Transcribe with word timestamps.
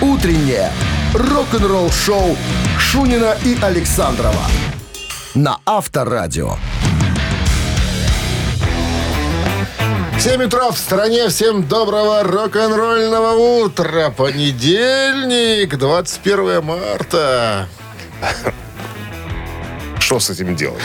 Утреннее 0.00 0.70
рок-н-ролл-шоу 1.12 2.36
Шунина 2.78 3.36
и 3.44 3.58
Александрова 3.60 4.44
на 5.34 5.58
Авторадио. 5.66 6.52
7 10.20 10.44
утра 10.44 10.70
в 10.70 10.78
стране. 10.78 11.28
Всем 11.28 11.66
доброго 11.66 12.22
рок-н-ролльного 12.22 13.64
утра. 13.64 14.10
Понедельник, 14.10 15.76
21 15.76 16.62
марта. 16.62 17.68
Что 20.08 20.20
с 20.20 20.30
этим 20.30 20.56
делать? 20.56 20.80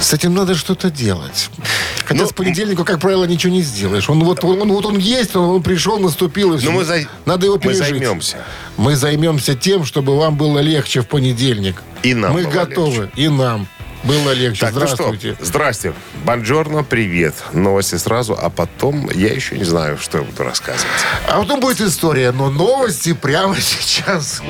С 0.00 0.12
этим 0.12 0.34
надо 0.34 0.56
что-то 0.56 0.90
делать. 0.90 1.48
Хотя 2.04 2.22
Ну, 2.22 2.28
с 2.28 2.32
понедельника, 2.32 2.82
как 2.82 2.98
правило, 2.98 3.22
ничего 3.24 3.52
не 3.52 3.62
сделаешь. 3.62 4.10
Он 4.10 4.24
вот 4.24 4.42
он, 4.42 4.68
вот 4.72 4.84
он 4.84 4.98
есть, 4.98 5.36
он, 5.36 5.44
он 5.44 5.62
пришел, 5.62 6.00
наступил. 6.00 6.54
И 6.54 6.58
все. 6.58 6.66
Ну, 6.66 6.72
мы 6.78 6.84
за- 6.84 7.06
Надо 7.24 7.46
его 7.46 7.54
мы 7.54 7.60
пережить. 7.60 7.86
займемся. 7.86 8.38
Мы 8.76 8.96
займемся 8.96 9.54
тем, 9.54 9.84
чтобы 9.84 10.18
вам 10.18 10.36
было 10.36 10.58
легче 10.58 11.02
в 11.02 11.06
понедельник. 11.06 11.76
И 12.02 12.14
нам 12.14 12.32
Мы 12.32 12.42
готовы. 12.46 13.12
И 13.14 13.28
нам 13.28 13.68
было 14.02 14.32
легче. 14.32 14.62
Так, 14.62 14.72
Здравствуйте. 14.72 15.28
ну 15.28 15.34
что, 15.36 15.44
здрасте. 15.44 15.94
Бонжорно, 16.24 16.82
привет. 16.82 17.36
Новости 17.52 17.94
сразу, 17.94 18.36
а 18.36 18.50
потом 18.50 19.08
я 19.14 19.28
еще 19.32 19.56
не 19.56 19.62
знаю, 19.64 19.98
что 20.02 20.18
я 20.18 20.24
буду 20.24 20.42
рассказывать. 20.42 20.84
А 21.28 21.38
потом 21.38 21.60
будет 21.60 21.80
история, 21.80 22.32
но 22.32 22.50
новости 22.50 23.12
прямо 23.12 23.54
сейчас. 23.60 24.42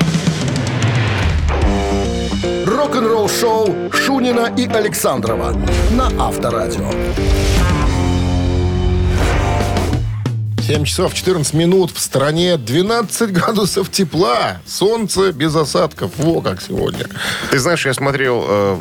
Рок-н-ролл-шоу 2.89 3.91
Шунина 3.93 4.51
и 4.57 4.65
Александрова 4.65 5.55
на 5.91 6.07
Авторадио. 6.19 6.89
7 10.65 10.85
часов 10.85 11.13
14 11.13 11.53
минут. 11.53 11.91
В 11.91 11.99
стране 11.99 12.57
12 12.57 13.31
градусов 13.31 13.91
тепла. 13.91 14.59
Солнце 14.65 15.31
без 15.31 15.55
осадков. 15.55 16.13
Во 16.17 16.41
как 16.41 16.63
сегодня. 16.63 17.05
Ты 17.51 17.59
знаешь, 17.59 17.85
я 17.85 17.93
смотрел, 17.93 18.43
э, 18.47 18.79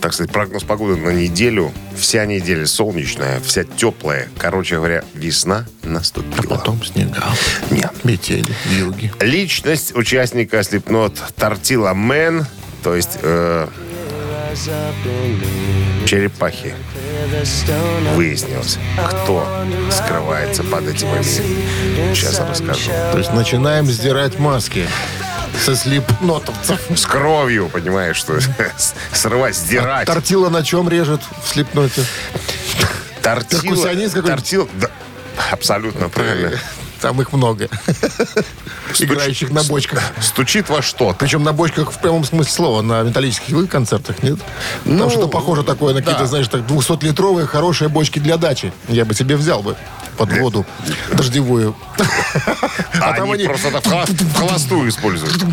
так 0.00 0.12
сказать, 0.12 0.32
прогноз 0.32 0.64
погоды 0.64 0.96
на 0.96 1.10
неделю. 1.10 1.72
Вся 1.96 2.26
неделя 2.26 2.66
солнечная, 2.66 3.38
вся 3.38 3.62
теплая. 3.62 4.28
Короче 4.38 4.74
говоря, 4.74 5.04
весна 5.14 5.66
наступила. 5.84 6.60
снега. 6.84 7.22
Нет. 7.70 7.92
Метели, 8.02 8.52
вьюги. 8.64 9.12
Личность 9.20 9.94
участника 9.94 10.58
Slipknot 10.58 11.16
Тортила 11.36 11.94
Мэн, 11.94 12.44
то 12.84 12.94
есть 12.94 13.18
э, 13.22 13.66
черепахи. 16.06 16.74
Выяснилось, 18.14 18.78
кто 19.08 19.48
скрывается 19.90 20.62
под 20.62 20.86
этим 20.88 21.08
именем. 21.08 22.14
Сейчас 22.14 22.38
расскажу. 22.40 22.90
То 23.12 23.18
есть 23.18 23.32
начинаем 23.32 23.86
сдирать 23.86 24.38
маски 24.38 24.86
со 25.64 25.74
слепнотовцев. 25.74 26.78
С 26.94 27.06
кровью, 27.06 27.70
понимаешь, 27.70 28.16
что 28.16 28.38
срывать, 29.12 29.56
сдирать. 29.56 30.06
Тортила 30.06 30.50
на 30.50 30.62
чем 30.62 30.88
режет 30.90 31.22
в 31.42 31.48
слепноте? 31.48 32.04
Тортила. 33.22 33.62
перкуссионист 33.62 34.14
какой-нибудь? 34.14 34.44
Тортила. 34.44 34.68
да, 34.74 34.90
абсолютно 35.50 36.10
правильно. 36.10 36.58
Там 37.04 37.20
их 37.20 37.34
много. 37.34 37.68
Играющих 38.98 39.50
на 39.50 39.62
бочках. 39.62 40.02
Стучит 40.22 40.70
во 40.70 40.80
что-то. 40.80 41.14
Причем 41.18 41.42
на 41.42 41.52
бочках 41.52 41.92
в 41.92 41.98
прямом 41.98 42.24
смысле 42.24 42.50
слова, 42.50 42.80
на 42.80 43.02
металлических 43.02 43.68
концертах, 43.68 44.22
нет? 44.22 44.38
Там 44.84 44.96
Ну, 44.96 45.10
что-то 45.10 45.28
похоже 45.28 45.64
такое 45.64 45.92
на 45.92 46.00
какие-то, 46.00 46.24
знаешь, 46.24 46.48
так 46.48 46.62
200-литровые 46.62 47.46
хорошие 47.46 47.90
бочки 47.90 48.20
для 48.20 48.38
дачи. 48.38 48.72
Я 48.88 49.04
бы 49.04 49.12
себе 49.12 49.36
взял 49.36 49.62
бы 49.62 49.76
под 50.16 50.32
воду 50.38 50.64
дождевую. 51.12 51.76
А, 53.02 53.12
там 53.12 53.30
они, 53.32 53.44
просто 53.44 53.68
в 53.68 54.34
холостую 54.34 54.88
используют. 54.88 55.44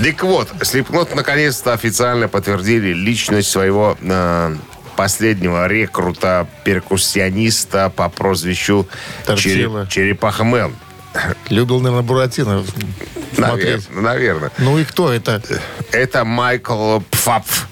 Так 0.00 0.22
вот, 0.22 0.48
Слепнот 0.62 1.12
наконец-то 1.12 1.72
официально 1.72 2.28
подтвердили 2.28 2.92
личность 2.92 3.50
своего 3.50 3.98
э, 4.00 4.56
последнего 4.98 5.68
рекрута, 5.68 6.48
перкуссиониста 6.64 7.88
по 7.88 8.08
прозвищу. 8.08 8.88
Череп- 9.36 9.88
Черепаха 9.88 10.42
Мэн. 10.42 10.74
Любил, 11.50 11.78
наверное, 11.78 12.02
Буратино 12.02 12.64
Навер-. 13.36 13.80
Наверное. 13.90 14.50
Ну 14.58 14.76
и 14.76 14.84
кто 14.84 15.12
это? 15.12 15.40
Это 15.92 16.24
Майкл 16.24 16.98
Пфапф. 17.12 17.68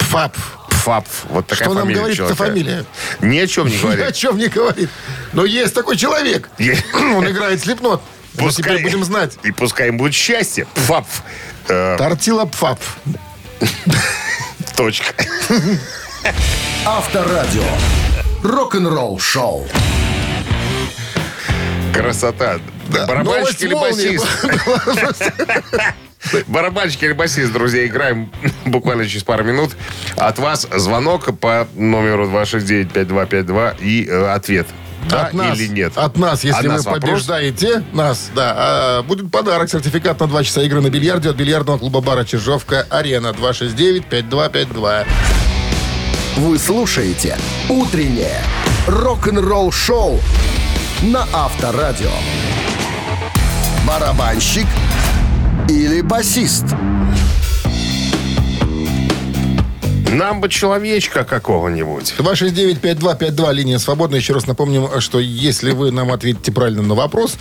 Пфап. 0.00 0.36
Пфапф. 0.68 1.24
Вот 1.30 1.46
такая 1.46 1.64
Что 1.66 1.74
нам 1.74 1.90
говорит 1.90 2.20
эта 2.20 2.34
фамилия? 2.34 2.84
Ни 3.22 3.38
о 3.38 3.46
чем 3.46 3.66
не 3.66 3.72
Ни 3.76 3.78
о 3.78 3.82
говорит. 3.96 4.14
чем 4.14 4.36
не 4.36 4.48
говорит. 4.48 4.90
Но 5.32 5.46
есть 5.46 5.72
такой 5.74 5.96
человек. 5.96 6.50
Он 6.94 7.26
играет 7.26 7.60
слепнот. 7.62 8.02
Мы 8.34 8.48
Пускай- 8.48 8.64
теперь 8.76 8.82
будем 8.82 9.02
знать. 9.04 9.38
И 9.44 9.50
пускай 9.50 9.88
им 9.88 9.96
будет 9.96 10.12
счастье. 10.12 10.66
Пфапф. 10.74 11.22
Э, 11.68 11.96
Тортила 11.96 12.44
Пфап. 12.44 12.78
точка. 14.76 15.14
Авторадио. 16.86 17.62
Рок-н-ролл-шоу. 18.42 19.66
Красота. 21.92 22.58
Барабанщик 22.88 23.24
Новость 23.24 23.62
или 23.62 23.74
басист? 23.74 24.26
Барабанщик 26.48 27.02
или 27.02 27.12
басист, 27.12 27.52
друзья, 27.52 27.86
играем 27.86 28.32
буквально 28.64 29.06
через 29.06 29.22
пару 29.22 29.44
минут. 29.44 29.72
От 30.16 30.38
вас 30.38 30.66
звонок 30.76 31.38
по 31.38 31.68
номеру 31.74 32.28
269-5252 32.30 33.76
и 33.80 34.06
э, 34.06 34.32
ответ. 34.32 34.66
Да 35.08 35.26
от 35.26 35.32
нас, 35.32 35.58
или 35.58 35.68
нет? 35.68 35.92
От 35.96 36.18
нас, 36.18 36.44
если 36.44 36.58
От 36.58 36.64
вы 36.64 36.72
нас 36.72 36.84
вопрос? 36.84 37.02
побеждаете, 37.02 37.82
нас, 37.92 38.30
да, 38.34 38.54
а, 38.56 39.02
будет 39.02 39.30
подарок, 39.30 39.70
сертификат 39.70 40.20
на 40.20 40.26
2 40.26 40.44
часа 40.44 40.62
игры 40.62 40.82
на 40.82 40.90
бильярде 40.90 41.30
от 41.30 41.36
бильярдного 41.36 41.78
клуба 41.78 42.02
бара 42.02 42.24
Чижовка 42.24 42.86
Арена 42.90 43.28
269-5252. 43.28 45.06
Вы 46.36 46.58
слушаете 46.58 47.36
«Утреннее 47.68 48.42
рок-н-ролл-шоу» 48.86 50.20
на 51.02 51.26
Авторадио. 51.32 52.10
Барабанщик 53.86 54.66
или 55.68 56.00
басист? 56.00 56.64
Нам 60.10 60.40
бы 60.40 60.48
человечка 60.48 61.24
какого-нибудь. 61.24 62.14
269-5252, 62.18 63.52
линия 63.52 63.78
свободна. 63.78 64.16
Еще 64.16 64.32
раз 64.32 64.46
напомним, 64.46 65.00
что 65.00 65.18
если 65.18 65.72
вы 65.72 65.90
нам 65.90 66.12
ответите 66.12 66.52
правильно 66.52 66.82
на 66.82 66.94
вопрос, 66.94 67.38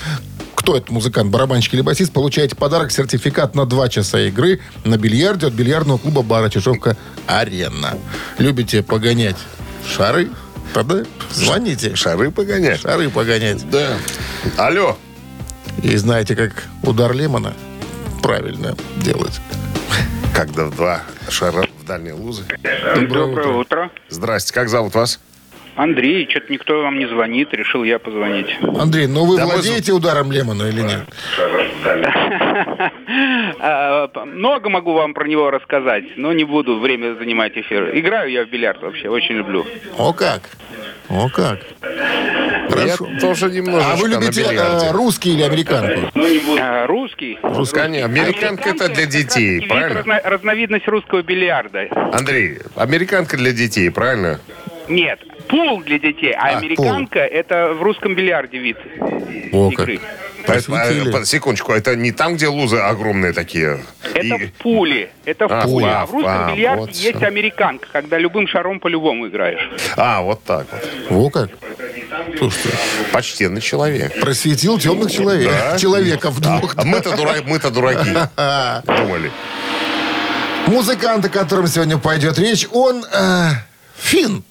кто 0.60 0.76
этот 0.76 0.90
музыкант, 0.90 1.32
барабанщик 1.32 1.74
или 1.74 1.82
басист, 1.82 2.12
получаете 2.12 2.56
подарок, 2.56 2.92
сертификат 2.92 3.56
на 3.56 3.66
2 3.66 3.90
часа 3.90 4.20
игры 4.28 4.60
на 4.84 4.98
бильярде 4.98 5.48
от 5.48 5.54
бильярдного 5.54 5.98
клуба 5.98 6.22
бара 6.22 6.50
Чижовка 6.50 6.98
Арена. 7.28 7.98
Любите 8.38 8.84
погонять 8.84 9.38
шары? 9.88 10.30
Тогда 10.74 11.04
звоните. 11.32 11.96
Шары 11.96 12.30
погонять. 12.30 12.82
Шары 12.82 13.10
погонять. 13.10 13.68
Да. 13.70 13.98
Алло. 14.58 14.98
И 15.82 15.96
знаете, 15.96 16.36
как 16.36 16.66
удар 16.84 17.14
Лемона 17.14 17.54
правильно 18.22 18.76
делать. 18.98 19.40
Когда 20.36 20.66
в 20.66 20.76
два 20.76 21.04
шара 21.30 21.68
в 21.82 21.86
дальние 21.86 22.14
лузы. 22.14 22.44
Доброе, 23.08 23.48
утро. 23.48 23.92
Здрасте, 24.10 24.54
как 24.54 24.68
зовут 24.68 24.94
вас? 24.94 25.20
Андрей, 25.80 26.28
что-то 26.30 26.52
никто 26.52 26.82
вам 26.82 27.00
не 27.00 27.06
звонит, 27.08 27.54
решил 27.54 27.86
я 27.86 28.00
позвонить. 28.00 28.48
Андрей, 28.78 29.08
ну 29.08 29.24
вы 29.26 29.38
Да 29.38 29.46
мы 29.46 29.54
владеете 29.54 29.94
ударом 29.94 30.30
Лемона 30.30 30.64
или 30.64 30.82
нет? 30.82 31.04
А, 33.62 34.10
Много 34.26 34.70
могу 34.70 34.94
вам 34.94 35.14
про 35.14 35.26
него 35.28 35.50
рассказать, 35.52 36.04
но 36.18 36.32
не 36.34 36.44
буду 36.44 36.80
время 36.80 37.16
занимать 37.16 37.58
эфир. 37.58 37.98
Играю 37.98 38.30
я 38.32 38.46
в 38.46 38.50
бильярд 38.50 38.82
вообще, 38.82 39.10
очень 39.10 39.36
люблю. 39.36 39.66
О 39.98 40.14
как? 40.14 40.50
О 41.10 41.28
как? 41.30 41.60
Хорошо. 42.70 43.08
Я 43.10 43.20
тоже 43.20 43.50
немножечко 43.50 43.94
А 43.94 43.96
вы 43.96 44.10
любите 44.10 44.44
э, 44.44 44.92
русский 44.92 45.34
или 45.34 45.42
американку? 45.44 46.12
А, 46.60 46.86
Русский? 46.88 47.40
Русская, 47.42 47.86
американка 47.86 48.70
это 48.70 48.90
для 48.90 49.06
детей, 49.08 49.66
правильно? 49.68 50.02
разно- 50.02 50.22
разновидность 50.24 50.88
русского 50.88 51.24
бильярда. 51.24 51.88
Андрей, 52.14 52.60
американка 52.76 53.38
для 53.38 53.52
детей, 53.54 53.90
правильно? 53.90 54.40
Нет, 54.90 55.20
пул 55.48 55.82
для 55.84 56.00
детей, 56.00 56.32
а, 56.34 56.48
А, 56.50 56.58
американка 56.58 57.20
это 57.20 57.74
в 57.74 57.82
русском 57.84 58.16
бильярде 58.16 58.58
вид 58.58 58.78
О, 59.52 59.70
как. 59.70 59.80
игры. 59.88 60.00
Просветили. 60.46 61.16
А, 61.16 61.26
секундочку, 61.26 61.74
это 61.74 61.96
не 61.96 62.12
там, 62.12 62.36
где 62.36 62.48
лузы 62.48 62.78
огромные 62.78 63.34
такие? 63.34 63.82
Это 64.16 64.36
И- 64.36 64.48
пули. 64.58 65.12
Это 65.26 65.46
А, 65.46 65.64
пули. 65.64 65.86
А 65.86 66.06
в 66.08 66.12
русском 66.12 66.48
А, 66.50 66.52
бильярде 66.56 66.80
вот 66.80 66.92
есть 66.92 67.18
всё. 67.18 67.28
американка, 67.28 67.88
когда 67.92 68.18
любым 68.18 68.48
шаром 68.48 68.80
по-любому 68.80 69.28
играешь. 69.28 69.70
А, 69.96 70.22
вот 70.22 70.44
так 70.44 70.66
вот. 70.72 70.82
Во 71.10 71.30
как? 71.30 71.50
Слушайте, 72.38 72.70
Почтенный 73.12 73.62
человек. 73.62 74.20
просветил 74.20 74.80
темных 74.80 75.12
человек. 75.12 75.52
Да. 75.52 75.78
Человеков 75.78 76.40
двух. 76.42 76.74
А 76.78 76.84
мы-то 76.84 77.16
дура- 77.16 77.44
мы-то 77.46 77.70
дураки. 77.70 78.10
Думали. 78.88 79.32
Музыкант, 80.68 81.26
о 81.26 81.30
котором 81.30 81.68
сегодня 81.68 81.98
пойдет 81.98 82.40
речь, 82.40 82.68
он 82.72 83.04
э, 83.12 83.50
фин. 83.98 84.44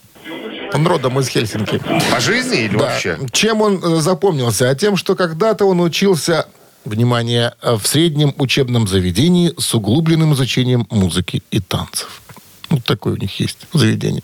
Он 0.74 0.86
родом 0.86 1.18
из 1.20 1.28
Хельсинки. 1.28 1.80
По 2.10 2.20
жизни 2.20 2.64
или 2.64 2.76
Да. 2.76 2.84
вообще? 2.84 3.18
Чем 3.32 3.62
он 3.62 3.82
э, 3.82 4.00
запомнился? 4.00 4.68
А 4.68 4.74
тем, 4.74 4.96
что 4.96 5.14
когда-то 5.16 5.64
он 5.64 5.80
учился 5.80 6.46
внимание, 6.84 7.54
в 7.62 7.82
среднем 7.86 8.34
учебном 8.38 8.86
заведении 8.86 9.52
с 9.58 9.74
углубленным 9.74 10.34
изучением 10.34 10.86
музыки 10.90 11.42
и 11.50 11.60
танцев. 11.60 12.22
Вот 12.70 12.84
такое 12.84 13.14
у 13.14 13.16
них 13.16 13.40
есть 13.40 13.66
заведение. 13.72 14.22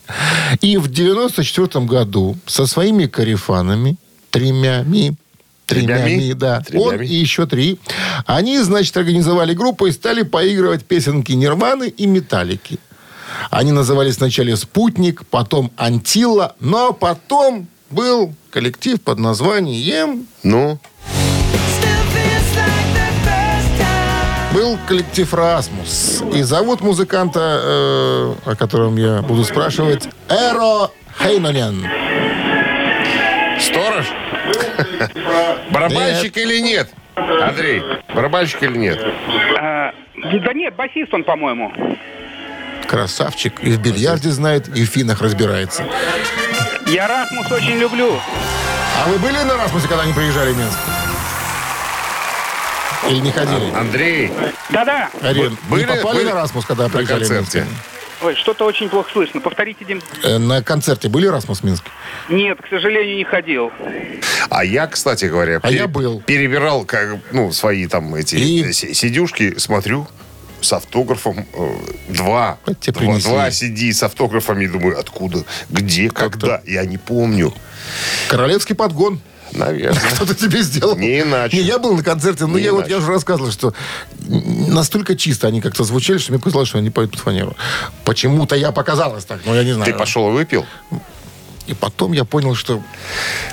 И 0.61 0.77
в 0.77 0.91
94 0.91 1.85
году 1.87 2.37
со 2.47 2.67
своими 2.67 3.07
карифанами, 3.07 3.97
тремями, 4.31 5.17
тремями, 5.67 6.03
Тремями? 6.05 6.33
да, 6.35 6.61
Тремями. 6.61 6.87
он 6.97 7.01
и 7.03 7.15
еще 7.15 7.47
три, 7.47 7.79
они, 8.27 8.59
значит, 8.59 8.95
организовали 8.99 9.55
группу 9.55 9.87
и 9.87 9.93
стали 9.93 10.23
поигрывать 10.23 10.85
песенки 10.85 11.33
Нирваны 11.33 11.89
и 11.89 12.07
Металлики. 12.07 12.79
Они 13.51 13.73
назывались 13.73 14.19
вначале 14.19 14.57
«Спутник», 14.57 15.27
потом 15.27 15.71
«Антилла», 15.77 16.55
но 16.61 16.93
потом 16.93 17.67
был 17.91 18.35
коллектив 18.51 19.01
под 19.01 19.19
названием... 19.19 20.27
Ну, 20.43 20.79
Был 24.53 24.79
коллектив 24.87 25.35
«Расмус». 25.35 26.23
И 26.33 26.43
зовут 26.43 26.81
музыканта, 26.81 27.61
э, 27.61 28.35
о 28.45 28.55
котором 28.57 28.97
я 28.97 29.21
буду 29.23 29.43
спрашивать, 29.43 30.09
Эро 30.29 30.91
Хейнонен. 31.21 31.85
сторож? 33.59 34.07
Барабанщик 35.71 36.37
или 36.37 36.61
нет? 36.61 36.89
Андрей, 37.17 37.83
барабанщик 38.15 38.63
или 38.63 38.79
нет? 38.79 39.05
А, 39.59 39.93
да 40.17 40.53
нет, 40.53 40.77
басист 40.77 41.13
он, 41.13 41.25
по-моему. 41.25 41.73
Красавчик. 42.95 43.55
И 43.61 43.71
в 43.73 43.81
бильярде 43.81 44.31
знает, 44.31 44.69
и 44.69 44.85
в 44.85 44.89
финах 44.89 45.21
разбирается. 45.21 45.85
Я 46.87 47.09
Расмус 47.09 47.51
очень 47.51 47.77
люблю. 47.77 48.21
А 49.05 49.09
вы 49.09 49.19
были 49.19 49.37
на 49.43 49.57
«Расмусе», 49.57 49.89
когда 49.89 50.05
они 50.05 50.13
приезжали 50.13 50.53
в 50.53 50.57
Минск? 50.57 50.79
Или 53.11 53.19
не 53.19 53.33
ходили? 53.33 53.73
Андрей, 53.75 54.31
Да-да. 54.71 55.11
Арен, 55.23 55.59
были- 55.69 55.87
попали 55.87 56.19
были 56.19 56.29
на 56.29 56.35
«Расмус», 56.35 56.65
когда 56.67 56.85
на 56.85 56.91
приезжали 56.91 57.25
в 57.25 57.31
Минск? 57.31 57.35
концерте? 57.53 57.69
Ой, 58.23 58.37
что-то 58.37 58.65
очень 58.65 58.89
плохо 58.89 59.11
слышно. 59.13 59.41
Повторите, 59.41 59.85
Дим. 59.85 60.01
Э, 60.23 60.39
На 60.39 60.63
концерте 60.63 61.09
были 61.09 61.27
«Расмус» 61.27 61.63
в 61.63 61.65
Минске? 61.65 61.91
Нет, 62.29 62.59
к 62.63 62.69
сожалению, 62.71 63.17
не 63.17 63.25
ходил. 63.25 63.73
А 64.51 64.65
я, 64.65 64.87
кстати 64.87 65.25
говоря, 65.25 65.59
А 65.65 65.71
я 65.73 65.89
был. 65.89 66.21
перебирал 66.25 66.85
как, 66.85 67.17
ну, 67.33 67.51
свои 67.53 67.89
там 67.89 68.15
эти 68.15 68.37
И? 68.37 68.73
си- 68.73 68.95
сидюшки, 68.95 69.59
смотрю, 69.59 70.07
с 70.65 70.73
автографом 70.73 71.47
э, 71.53 71.77
два. 72.09 72.59
Тебе 72.81 72.93
два, 72.93 73.01
принесли. 73.01 73.31
два 73.31 73.49
CD 73.49 73.93
с 73.93 74.03
автографами. 74.03 74.67
Думаю, 74.67 74.99
откуда, 74.99 75.45
где, 75.71 76.11
когда? 76.11 76.63
Я 76.67 76.85
не 76.85 76.99
помню. 76.99 77.53
Королевский 78.29 78.75
подгон. 78.75 79.21
Наверное. 79.53 80.01
Кто-то 80.15 80.35
тебе 80.35 80.63
сделал. 80.63 80.97
Не 80.97 81.21
иначе. 81.21 81.57
Не, 81.57 81.63
я 81.63 81.79
был 81.79 81.95
на 81.95 82.03
концерте, 82.03 82.47
но 82.47 82.59
Не 82.59 82.65
я 82.65 82.73
вот 82.73 82.81
иначе. 82.81 82.93
я 82.93 82.99
уже 82.99 83.09
рассказывал, 83.09 83.53
что 83.53 83.73
настолько 84.27 85.17
чисто 85.17 85.47
они 85.47 85.61
как-то 85.61 85.85
звучали, 85.85 86.19
что 86.19 86.33
мне 86.33 86.41
показалось, 86.41 86.69
что 86.69 86.79
они 86.79 86.91
поют 86.91 87.13
под 87.13 87.21
фанеру. 87.21 87.57
Почему-то 88.05 88.57
я 88.57 88.73
показалось 88.73 89.25
так, 89.25 89.41
но 89.45 89.55
я 89.55 89.63
не 89.63 89.73
знаю. 89.73 89.93
Ты 89.93 89.97
пошел 89.97 90.29
и 90.31 90.33
выпил? 90.33 90.67
И 91.67 91.75
потом 91.75 92.13
я 92.13 92.25
понял, 92.25 92.55
что 92.55 92.83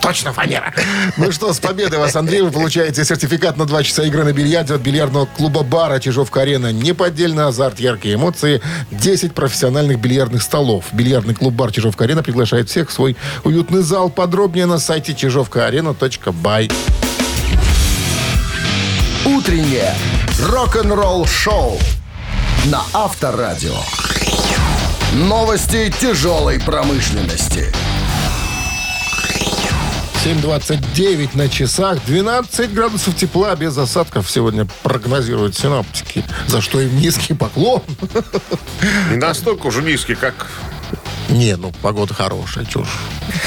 точно 0.02 0.34
фанера. 0.34 0.74
Ну 1.18 1.32
что, 1.32 1.54
с 1.54 1.60
победой 1.60 2.00
вас, 2.00 2.16
Андрей. 2.16 2.42
Вы 2.42 2.52
получаете 2.52 3.06
сертификат 3.06 3.58
на 3.58 3.66
два 3.66 3.84
часа 3.84 4.04
игры 4.04 4.24
на 4.24 4.34
бильярде 4.34 4.74
от 4.74 4.82
бильярдного 4.82 5.26
клуба 5.26 5.64
бара 5.64 6.00
Чижовка-арена. 6.00 6.74
Неподдельный 6.74 7.46
азарт, 7.46 7.80
яркие 7.80 8.16
эмоции, 8.16 8.62
10 8.92 9.34
профессиональных 9.34 10.00
бильярдных 10.00 10.44
столов. 10.44 10.86
Бильярдный 10.92 11.36
клуб 11.36 11.54
бар 11.54 11.72
Чижовка-арена 11.72 12.22
приглашает 12.24 12.70
всех 12.70 12.90
в 12.90 12.94
свой 12.94 13.16
уютный 13.44 13.82
зал. 13.82 14.10
Подробнее 14.10 14.66
на 14.66 14.78
сайте 14.78 15.14
чижовкаарена.бай. 15.14 16.70
Утреннее 19.26 19.94
рок-н-ролл-шоу 20.50 21.80
на 22.66 22.82
Авторадио. 22.94 23.76
Новости 25.14 25.94
тяжелой 26.00 26.60
промышленности. 26.60 27.72
7.29 30.24 31.36
на 31.36 31.50
часах, 31.50 31.98
12 32.06 32.74
градусов 32.76 33.16
тепла 33.16 33.56
без 33.56 33.76
осадков 33.76 34.30
сегодня 34.30 34.68
прогнозируют 34.84 35.58
синоптики. 35.58 36.24
За 36.46 36.62
что 36.62 36.80
им 36.80 36.96
низкий 36.96 37.34
поклон. 37.34 37.82
Не 39.10 39.18
настолько 39.18 39.66
уже 39.66 39.82
низкий, 39.82 40.14
как... 40.14 40.48
Не, 41.32 41.56
ну 41.56 41.72
погода 41.82 42.14
хорошая, 42.14 42.66
чушь. 42.66 42.90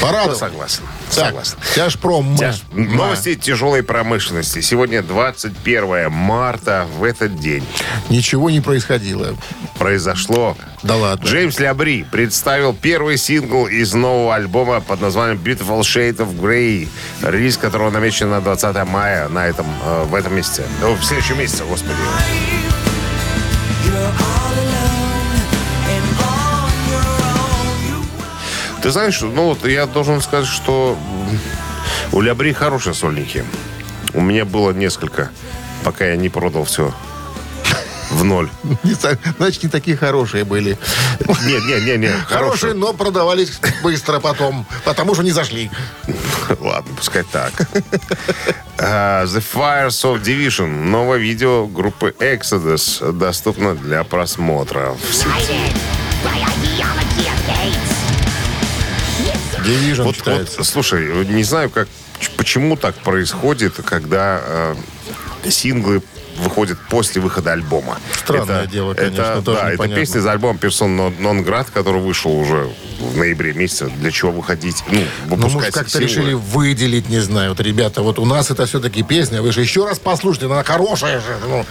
Порадовал. 0.01 0.35
Согласен. 0.37 0.81
Так, 1.13 1.27
Согласен. 1.27 1.57
Тяжпром. 1.75 2.35
Тяж- 2.35 2.61
Новости 2.73 3.35
тяжелой 3.35 3.83
промышленности. 3.83 4.59
Сегодня 4.61 5.03
21 5.03 6.09
марта. 6.11 6.87
В 6.97 7.03
этот 7.03 7.39
день 7.39 7.63
Ничего 8.09 8.49
не 8.49 8.59
происходило. 8.59 9.35
произошло. 9.77 10.57
Да 10.81 10.95
ладно. 10.95 11.25
Джеймс 11.27 11.59
Лябри 11.59 12.03
представил 12.03 12.73
первый 12.73 13.17
сингл 13.17 13.67
из 13.67 13.93
нового 13.93 14.33
альбома 14.35 14.81
под 14.81 15.01
названием 15.01 15.39
Beautiful 15.43 15.81
Shade 15.81 16.17
of 16.17 16.35
Grey, 16.39 16.87
релиз 17.21 17.57
которого 17.57 17.91
намечен 17.91 18.29
на 18.29 18.41
20 18.41 18.83
мая 18.85 19.27
на 19.29 19.45
этом, 19.47 19.67
э, 19.83 20.03
в 20.05 20.15
этом 20.15 20.35
месяце. 20.35 20.63
О, 20.83 20.95
в 20.95 21.03
следующем 21.03 21.37
месяце, 21.39 21.63
господи. 21.65 21.93
Ты 28.85 28.91
знаешь, 28.91 29.19
ну 29.21 29.45
вот 29.45 29.65
я 29.65 29.87
должен 29.87 30.21
сказать, 30.21 30.47
что 30.47 30.95
у 32.11 32.21
Лябри 32.21 32.53
хорошие 32.53 32.93
сольники. 32.93 33.43
У 34.13 34.21
меня 34.21 34.45
было 34.45 34.73
несколько, 34.73 35.31
пока 35.83 36.05
я 36.05 36.15
не 36.15 36.29
продал 36.29 36.65
все 36.65 36.93
в 38.11 38.23
ноль. 38.23 38.47
Значит, 39.39 39.63
не 39.63 39.69
такие 39.69 39.97
хорошие 39.97 40.43
были. 40.43 40.77
Нет, 41.45 41.65
нет, 41.65 41.83
нет, 41.83 41.97
нет. 41.97 42.13
Хорошие, 42.27 42.75
но 42.75 42.93
продавались 42.93 43.59
быстро 43.81 44.19
потом, 44.19 44.67
потому 44.83 45.15
что 45.15 45.23
не 45.23 45.31
зашли. 45.31 45.71
Ладно, 46.59 46.93
пускай 46.95 47.23
так. 47.23 47.53
А, 48.77 49.25
The 49.25 49.43
Fires 49.51 50.03
of 50.03 50.21
Division. 50.21 50.67
Новое 50.67 51.17
видео 51.17 51.65
группы 51.65 52.13
Exodus 52.19 53.11
доступно 53.13 53.73
для 53.73 54.03
просмотра 54.03 54.91
в 54.91 55.11
сети. 55.11 55.73
Division 59.65 60.03
Вот, 60.03 60.15
вот, 60.25 60.65
слушай, 60.65 61.25
не 61.25 61.43
знаю, 61.43 61.69
как, 61.69 61.87
почему 62.37 62.75
так 62.75 62.95
происходит, 62.95 63.73
когда 63.83 64.41
э, 64.43 64.75
синглы 65.49 66.01
выходят 66.37 66.77
после 66.89 67.21
выхода 67.21 67.53
альбома. 67.53 67.97
Странное 68.17 68.67
дело, 68.67 68.93
конечно, 68.93 69.21
это, 69.21 69.41
тоже 69.41 69.59
да, 69.59 69.65
это 69.67 69.73
непонятно. 69.73 70.01
песня 70.01 70.19
из 70.19 70.25
альбома 70.25 70.59
Персон 70.59 70.95
Нон 70.95 71.43
Град, 71.43 71.69
который 71.73 72.01
вышел 72.01 72.31
уже 72.37 72.69
в 72.99 73.17
ноябре 73.17 73.53
месяце. 73.53 73.87
Для 73.87 74.11
чего 74.11 74.31
выходить? 74.31 74.83
Ну, 74.89 74.99
Ну, 74.99 75.35
выпускать 75.35 75.53
может, 75.53 75.73
как-то 75.73 75.99
решили 75.99 76.33
выделить, 76.33 77.09
не 77.09 77.19
знаю. 77.19 77.51
Вот, 77.51 77.59
ребята, 77.61 78.01
вот 78.01 78.19
у 78.19 78.25
нас 78.25 78.51
это 78.51 78.65
все-таки 78.65 79.03
песня. 79.03 79.41
Вы 79.41 79.51
же 79.51 79.61
еще 79.61 79.85
раз 79.85 79.99
послушайте, 79.99 80.47
она 80.47 80.63
хорошая 80.63 81.19
же. 81.19 81.37
Ну, 81.47 81.65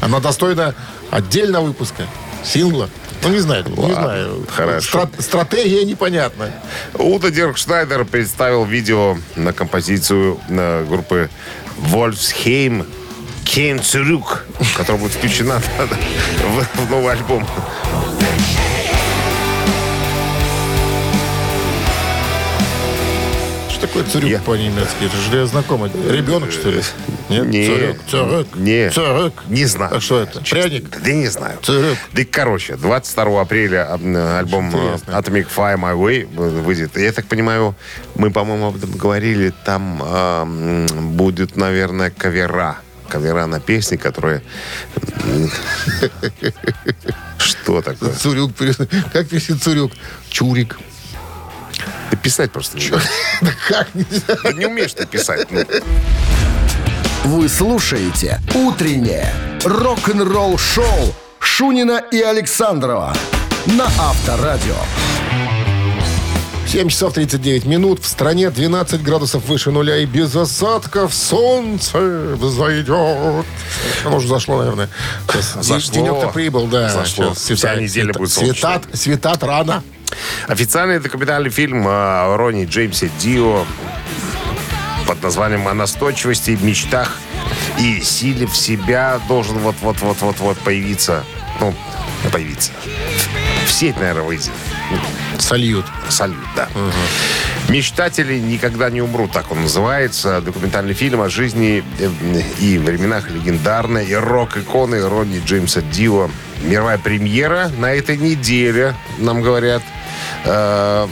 она 0.00 0.20
достойна 0.20 0.74
отдельного 1.10 1.66
выпуска. 1.66 2.06
Сингла. 2.48 2.88
Ну, 3.22 3.28
не 3.30 3.40
знаю, 3.40 3.64
не 3.68 3.74
Ладно, 3.76 3.94
знаю. 3.94 4.46
хорошо. 4.48 4.98
Стра- 5.00 5.22
стратегия 5.22 5.84
непонятна. 5.84 6.50
Удо 6.94 7.30
Диркшнайдер 7.30 8.04
представил 8.04 8.64
видео 8.64 9.18
на 9.36 9.52
композицию 9.52 10.38
на 10.48 10.84
группы 10.88 11.28
Wolfsheim 11.78 12.86
Kein 13.44 13.80
Zurück, 13.82 14.44
которая 14.76 15.00
будет 15.02 15.12
включена 15.12 15.60
в 16.76 16.90
новый 16.90 17.12
альбом. 17.12 17.46
Что 23.78 23.86
такое 23.86 24.04
zurück 24.04 24.28
Я- 24.30 24.40
по-немецки? 24.40 25.04
Это 25.04 25.16
же 25.16 25.36
я 25.36 25.46
знакомый. 25.46 25.88
Ребенок, 26.10 26.50
что 26.50 26.68
ли? 26.70 26.82
Нет? 27.28 27.46
Не. 27.46 27.66
Zurück. 27.66 27.96
Zurück. 28.08 28.56
Не. 28.56 28.90
Zurück. 28.90 29.44
Не 29.48 29.64
знаю. 29.66 29.96
А 29.96 30.00
что 30.00 30.18
это? 30.18 30.42
Честно. 30.42 30.62
Пряник? 30.68 31.00
Да 31.00 31.12
не 31.12 31.28
знаю. 31.28 31.58
Zurück. 31.62 31.96
Да, 32.12 32.22
короче, 32.28 32.76
22 32.76 33.40
апреля 33.40 33.92
альбом 33.92 34.74
э, 34.74 34.78
Интересно. 34.96 35.12
Atomic 35.12 35.46
Fire 35.56 35.76
My 35.76 35.94
Way 35.96 36.26
выйдет. 36.62 36.96
Я 36.96 37.12
так 37.12 37.26
понимаю, 37.26 37.76
мы, 38.16 38.32
по-моему, 38.32 38.66
об 38.66 38.76
этом 38.78 38.90
говорили, 38.90 39.54
там 39.64 40.02
э, 40.04 40.86
будет, 41.12 41.56
наверное, 41.56 42.10
кавера. 42.10 42.78
Кавера 43.08 43.46
на 43.46 43.60
песни, 43.60 43.94
которые... 43.96 44.42
Что 47.38 47.80
такое? 47.82 48.12
Цурюк. 48.12 48.52
Как 49.12 49.28
пишет 49.28 49.62
Цурюк? 49.62 49.92
Чурик. 50.30 50.76
Ты 52.10 52.16
писать 52.16 52.50
просто 52.52 52.78
не 52.78 52.86
умеешь. 52.88 53.02
Да 53.40 53.50
как 53.68 53.94
нельзя? 53.94 54.52
Не 54.52 54.66
умеешь 54.66 54.94
ты 54.94 55.06
писать. 55.06 55.48
ну. 55.50 55.64
Вы 57.24 57.48
слушаете 57.48 58.40
«Утреннее 58.54 59.32
рок-н-ролл-шоу» 59.64 61.14
Шунина 61.40 62.02
и 62.10 62.20
Александрова 62.20 63.14
на 63.66 63.84
Авторадио. 63.84 64.76
7 66.68 66.90
часов 66.90 67.14
39 67.14 67.64
минут. 67.64 68.04
В 68.04 68.06
стране 68.06 68.50
12 68.50 69.02
градусов 69.02 69.46
выше 69.46 69.70
нуля 69.70 69.96
и 69.96 70.04
без 70.04 70.36
осадков 70.36 71.14
солнце 71.14 71.98
взойдет. 72.36 73.46
Оно 74.04 74.16
уже 74.16 74.28
зашло, 74.28 74.58
наверное. 74.58 74.90
Зашло. 75.54 75.94
Денек-то 75.94 76.28
прибыл, 76.28 76.66
да. 76.66 76.90
Зашло. 76.90 77.32
Сейчас 77.34 77.58
Вся 77.58 77.74
неделя 77.76 78.12
будет 78.12 78.30
светат, 78.30 78.84
светат 78.92 79.42
рано. 79.42 79.82
Официальный 80.46 81.00
документальный 81.00 81.48
фильм 81.48 81.84
о 81.86 82.36
Ронни 82.36 82.66
Джеймсе 82.66 83.10
Дио 83.18 83.64
под 85.06 85.22
названием 85.22 85.66
«О 85.68 85.72
настойчивости, 85.72 86.58
мечтах 86.60 87.16
и 87.78 88.02
силе 88.02 88.46
в 88.46 88.54
себя» 88.54 89.22
должен 89.26 89.58
вот-вот-вот-вот-вот 89.58 90.58
появиться. 90.58 91.24
Ну, 91.60 91.74
появиться. 92.30 92.72
В 93.66 93.72
сеть, 93.72 93.96
наверное, 93.96 94.24
выйдет. 94.24 94.52
Сольют. 95.38 95.86
Салют, 96.08 96.36
да. 96.56 96.68
«Мечтатели 97.68 98.38
никогда 98.38 98.88
не 98.90 99.02
умрут», 99.02 99.32
так 99.32 99.52
он 99.52 99.62
называется. 99.62 100.40
Документальный 100.40 100.94
фильм 100.94 101.20
о 101.20 101.28
жизни 101.28 101.84
э, 101.98 102.10
и 102.60 102.78
временах 102.78 103.30
легендарной 103.30 104.06
и 104.06 104.14
рок-иконы 104.14 105.06
Ронни 105.06 105.42
Джеймса 105.44 105.82
Дио. 105.82 106.30
Мировая 106.62 106.96
премьера 106.96 107.70
на 107.76 107.92
этой 107.92 108.16
неделе, 108.16 108.94
нам 109.18 109.42
говорят, 109.42 109.82
э, 110.44 111.08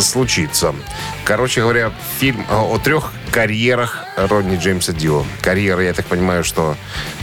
случится. 0.00 0.74
Короче 1.24 1.60
говоря, 1.60 1.92
фильм 2.18 2.44
о, 2.50 2.78
трех 2.78 3.12
карьерах 3.30 4.04
Ронни 4.16 4.56
Джеймса 4.56 4.92
Дио. 4.92 5.24
Карьера, 5.42 5.82
я 5.82 5.92
так 5.92 6.06
понимаю, 6.06 6.42
что, 6.42 6.74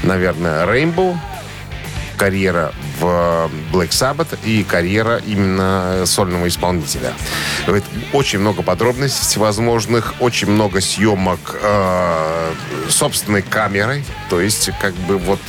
наверное, 0.03 0.65
Rainbow, 0.65 1.17
карьера 2.15 2.73
в 2.99 3.49
Black 3.71 3.89
Sabbath 3.89 4.37
и 4.43 4.63
карьера 4.63 5.21
именно 5.25 6.03
сольного 6.05 6.47
исполнителя. 6.47 7.13
Очень 8.13 8.39
много 8.39 8.63
подробностей 8.63 9.21
всевозможных, 9.21 10.15
очень 10.19 10.49
много 10.49 10.81
съемок 10.81 11.55
э, 11.61 12.53
собственной 12.89 13.41
камерой. 13.41 14.03
То 14.29 14.41
есть, 14.41 14.69
как 14.81 14.93
бы 14.93 15.17
вот 15.17 15.39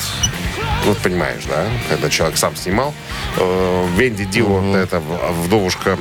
вот 0.85 0.99
понимаешь, 0.99 1.43
да, 1.49 1.67
когда 1.89 2.09
человек 2.09 2.37
сам 2.37 2.55
снимал. 2.55 2.95
Э, 3.39 3.87
Венди 3.97 4.41
вот 4.41 4.77
эта 4.77 5.01
в- 5.01 5.45
вдовушка, 5.45 5.99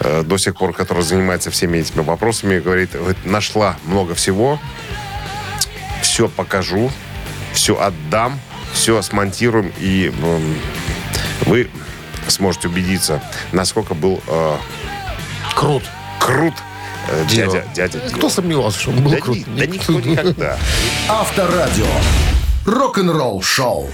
э, 0.00 0.22
до 0.22 0.38
сих 0.38 0.56
пор, 0.56 0.72
которая 0.72 1.04
занимается 1.04 1.50
всеми 1.50 1.78
этими 1.78 2.00
вопросами, 2.00 2.58
говорит, 2.58 2.90
нашла 3.24 3.76
много 3.84 4.14
всего, 4.14 4.58
все 6.02 6.28
покажу, 6.28 6.90
все 7.52 7.78
отдам, 7.78 8.40
все 8.72 9.00
смонтируем, 9.02 9.72
и 9.78 10.12
м, 10.22 10.58
вы 11.46 11.68
сможете 12.28 12.68
убедиться, 12.68 13.22
насколько 13.52 13.94
был 13.94 14.20
э, 14.26 14.56
Крут. 15.54 15.82
крут 16.20 16.54
э, 17.08 17.24
Дио. 17.28 17.46
дядя, 17.46 17.64
дядя 17.74 17.98
Дио. 18.00 18.16
Кто 18.16 18.28
сомневался, 18.28 18.78
что 18.80 18.90
он 18.90 19.02
был 19.02 19.10
Да, 19.12 19.18
крут? 19.18 19.36
ни- 19.36 19.44
да 19.58 19.66
никто 19.66 19.92
никогда. 20.00 20.56
Авторадио. 21.08 21.86
Рок-н-ролл 22.64 23.42
шоу. 23.42 23.90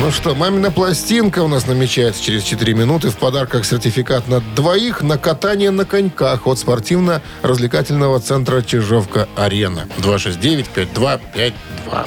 Ну 0.00 0.10
что, 0.10 0.34
мамина 0.34 0.70
пластинка 0.72 1.38
у 1.42 1.48
нас 1.48 1.66
намечается 1.66 2.22
через 2.22 2.42
4 2.42 2.74
минуты. 2.74 3.08
В 3.10 3.16
подарках 3.16 3.64
сертификат 3.64 4.28
на 4.28 4.40
двоих 4.40 5.00
на 5.02 5.16
катание 5.16 5.70
на 5.70 5.84
коньках 5.86 6.46
от 6.46 6.58
спортивно-развлекательного 6.58 8.20
центра 8.20 8.60
Чижовка-Арена. 8.60 9.86
269-5252. 9.98 12.06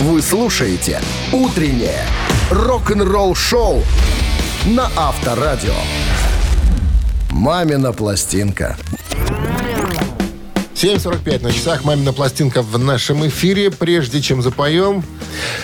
Вы 0.00 0.22
слушаете 0.22 0.98
«Утреннее 1.30 2.06
рок-н-ролл-шоу» 2.50 3.82
на 4.64 4.88
Авторадио. 4.96 5.74
«Мамина 7.30 7.92
пластинка». 7.92 8.78
7.45 10.80 11.42
на 11.42 11.52
часах. 11.52 11.84
Мамина 11.84 12.12
пластинка 12.14 12.62
в 12.62 12.78
нашем 12.78 13.26
эфире. 13.28 13.70
Прежде 13.70 14.22
чем 14.22 14.40
запоем 14.40 15.04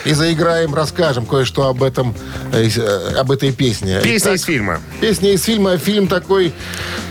и 0.04 0.12
заиграем, 0.12 0.74
расскажем 0.74 1.24
кое-что 1.24 1.68
об 1.68 1.82
этом, 1.82 2.14
э, 2.52 2.68
э, 2.76 3.14
об 3.16 3.30
этой 3.30 3.50
песне. 3.52 4.00
Песня 4.02 4.32
Итак, 4.32 4.34
из 4.34 4.42
фильма. 4.44 4.80
Песня 5.00 5.32
из 5.32 5.42
фильма. 5.44 5.78
Фильм 5.78 6.06
такой 6.06 6.52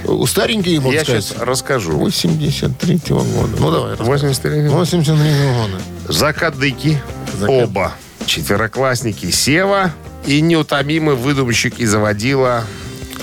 э, 0.03 0.23
старенький, 0.27 0.77
можно 0.77 0.99
Я 0.99 1.03
сказать. 1.03 1.23
сейчас 1.25 1.41
расскажу. 1.41 1.93
83 1.97 2.99
года. 3.09 3.49
Ну, 3.59 3.71
давай. 3.71 3.89
рассказывай. 3.95 4.17
83 4.17 4.67
83 4.69 5.13
года. 5.15 5.81
Закадыки. 6.07 7.01
Закад- 7.39 7.63
Оба. 7.63 7.93
Четвероклассники 8.27 9.31
Сева 9.31 9.91
и 10.27 10.41
неутомимый 10.41 11.15
выдумщик 11.15 11.79
и 11.79 11.85
заводила 11.85 12.65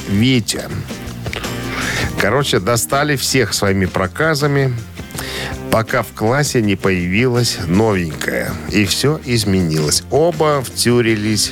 Витя. 0.08 0.62
Короче, 2.22 2.60
достали 2.60 3.16
всех 3.16 3.52
своими 3.52 3.86
проказами, 3.86 4.72
пока 5.72 6.04
в 6.04 6.12
классе 6.12 6.62
не 6.62 6.76
появилась 6.76 7.58
новенькая. 7.66 8.52
И 8.70 8.84
все 8.84 9.20
изменилось. 9.24 10.04
Оба 10.08 10.62
втюрились. 10.62 11.50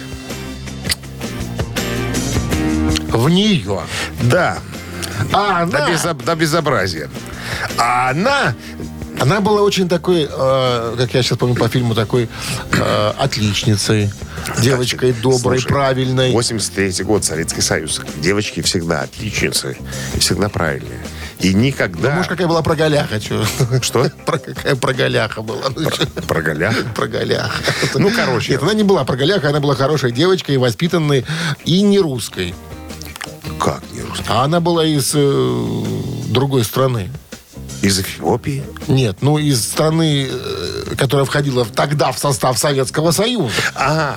В 3.08 3.28
нее. 3.28 3.80
Да, 4.22 4.58
А 5.32 5.66
до, 5.66 5.78
она, 5.78 5.90
безоб- 5.90 6.24
до 6.24 6.36
безобразия. 6.36 7.10
А 7.76 8.10
она 8.10 8.54
она 9.20 9.40
была 9.40 9.62
очень 9.62 9.88
такой, 9.88 10.28
э, 10.30 10.94
как 10.96 11.12
я 11.12 11.22
сейчас 11.24 11.36
помню 11.36 11.56
по 11.56 11.68
фильму, 11.68 11.96
такой 11.96 12.28
э, 12.72 13.12
отличницей. 13.18 14.10
Девочкой 14.62 15.12
доброй, 15.12 15.60
Слушай, 15.60 15.68
правильной. 15.68 16.32
83 16.32 17.04
год, 17.04 17.24
Советский 17.24 17.60
Союз. 17.60 18.00
Девочки 18.20 18.62
всегда 18.62 19.02
отличницы. 19.02 19.76
И 20.14 20.18
всегда 20.18 20.48
правильные. 20.48 21.00
И 21.40 21.54
никогда... 21.54 22.10
Ну, 22.10 22.16
может, 22.16 22.30
какая 22.30 22.46
была 22.46 22.62
проголяха, 22.62 23.18
чё? 23.20 23.44
Что? 23.80 24.10
Про 24.26 24.38
какая 24.38 24.76
проголяха 24.76 25.42
была. 25.42 25.70
Ну? 25.74 25.88
Про 26.26 26.42
голях? 26.42 26.74
Проголяха. 26.94 27.62
Ну, 27.94 28.10
короче. 28.10 28.52
Нет, 28.52 28.62
она 28.62 28.74
не 28.74 28.82
была 28.82 29.04
проголяха, 29.04 29.48
она 29.48 29.60
была 29.60 29.74
хорошей 29.74 30.12
девочкой, 30.12 30.58
воспитанной 30.58 31.24
и 31.64 31.80
не 31.82 31.98
русской. 31.98 32.54
Как 33.58 33.82
не 33.92 34.02
русский? 34.02 34.24
А 34.28 34.44
она 34.44 34.60
была 34.60 34.84
из 34.84 35.12
э, 35.14 35.84
другой 36.28 36.64
страны. 36.64 37.10
Из 37.82 37.98
Эфиопии? 37.98 38.62
Нет, 38.88 39.18
ну 39.22 39.38
из 39.38 39.62
страны, 39.62 40.28
э, 40.30 40.94
которая 40.98 41.24
входила 41.24 41.64
тогда 41.64 42.12
в 42.12 42.18
состав 42.18 42.58
Советского 42.58 43.10
Союза. 43.10 43.52
А, 43.74 44.16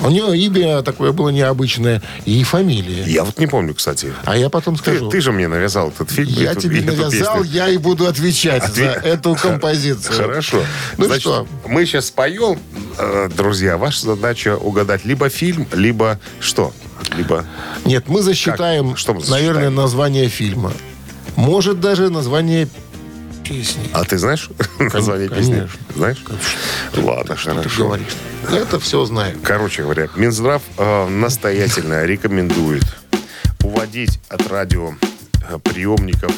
У 0.00 0.08
нее 0.10 0.36
имя 0.38 0.80
такое 0.82 1.12
было 1.12 1.28
необычное 1.28 2.00
и 2.24 2.42
фамилия. 2.44 3.04
я 3.04 3.24
вот 3.24 3.38
не 3.38 3.46
помню, 3.46 3.74
кстати. 3.74 4.12
А 4.24 4.36
я 4.36 4.48
потом 4.48 4.76
Ты, 4.76 4.80
скажу. 4.82 5.08
ты 5.10 5.20
же 5.20 5.32
мне 5.32 5.48
навязал 5.48 5.88
этот 5.90 6.10
фильм. 6.10 6.28
я 6.30 6.52
эту- 6.52 6.62
тебе 6.62 6.80
навязал, 6.82 7.38
песню. 7.42 7.52
я 7.52 7.68
и 7.68 7.76
буду 7.76 8.06
отвечать 8.06 8.64
за 8.74 8.82
Отве- 8.84 9.00
эту 9.04 9.34
композицию. 9.34 10.16
Хорошо. 10.16 10.62
Ну 10.96 11.04
Значит, 11.04 11.22
что? 11.22 11.46
мы 11.66 11.84
сейчас 11.86 12.06
споем, 12.06 12.58
э, 12.98 13.28
друзья. 13.36 13.76
Ваша 13.76 14.06
задача 14.06 14.56
угадать 14.56 15.04
либо 15.04 15.28
фильм, 15.28 15.66
либо 15.72 16.18
что? 16.40 16.72
Либо... 17.16 17.44
Нет, 17.84 18.04
мы 18.08 18.22
засчитаем, 18.22 18.90
Как? 18.90 18.98
Что 18.98 19.12
мы 19.14 19.20
засчитаем? 19.20 19.46
наверное, 19.46 19.70
название 19.70 20.28
фильма. 20.28 20.72
Может, 21.36 21.80
даже 21.80 22.10
название 22.10 22.68
песни. 23.44 23.88
А 23.92 24.04
ты 24.04 24.18
знаешь 24.18 24.48
название 24.78 25.28
песни? 25.28 25.54
конечно. 25.54 25.78
Знаешь? 25.94 26.24
Ладно, 26.96 27.36
Что 27.36 27.50
ты 27.50 27.56
хорошо. 27.58 27.84
говоришь? 27.84 28.16
Это 28.50 28.80
все 28.80 29.04
знаем. 29.04 29.38
Короче 29.42 29.82
говоря, 29.82 30.08
Минздрав 30.16 30.62
э, 30.78 31.08
настоятельно 31.08 32.04
рекомендует 32.04 32.84
уводить 33.62 34.18
от 34.28 34.46
радио 34.48 34.94
э, 35.48 35.58
приемников 35.58 36.32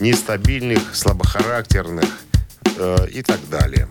нестабильных, 0.00 0.94
слабохарактерных 0.94 2.04
э, 2.76 3.06
и 3.12 3.22
так 3.22 3.38
далее. 3.48 3.88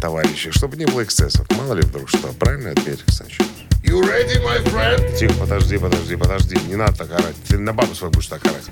Товарищи, 0.00 0.50
чтобы 0.52 0.76
не 0.76 0.86
было 0.86 1.02
эксцессов. 1.02 1.46
Мало 1.56 1.74
ли 1.74 1.82
вдруг 1.82 2.08
что. 2.08 2.28
Правильно, 2.38 2.72
Дмитрий 2.74 3.02
Александрович? 3.06 3.40
You 3.82 4.02
ready, 4.02 4.40
my 4.44 4.62
friend? 4.70 5.16
Тихо, 5.16 5.34
подожди, 5.40 5.78
подожди, 5.78 6.16
подожди. 6.16 6.58
Не 6.68 6.76
надо 6.76 6.98
так 6.98 7.10
орать. 7.12 7.34
Ты 7.48 7.58
на 7.58 7.72
бабу 7.72 7.94
свою 7.94 8.12
будешь 8.12 8.26
так 8.28 8.44
орать. 8.46 8.64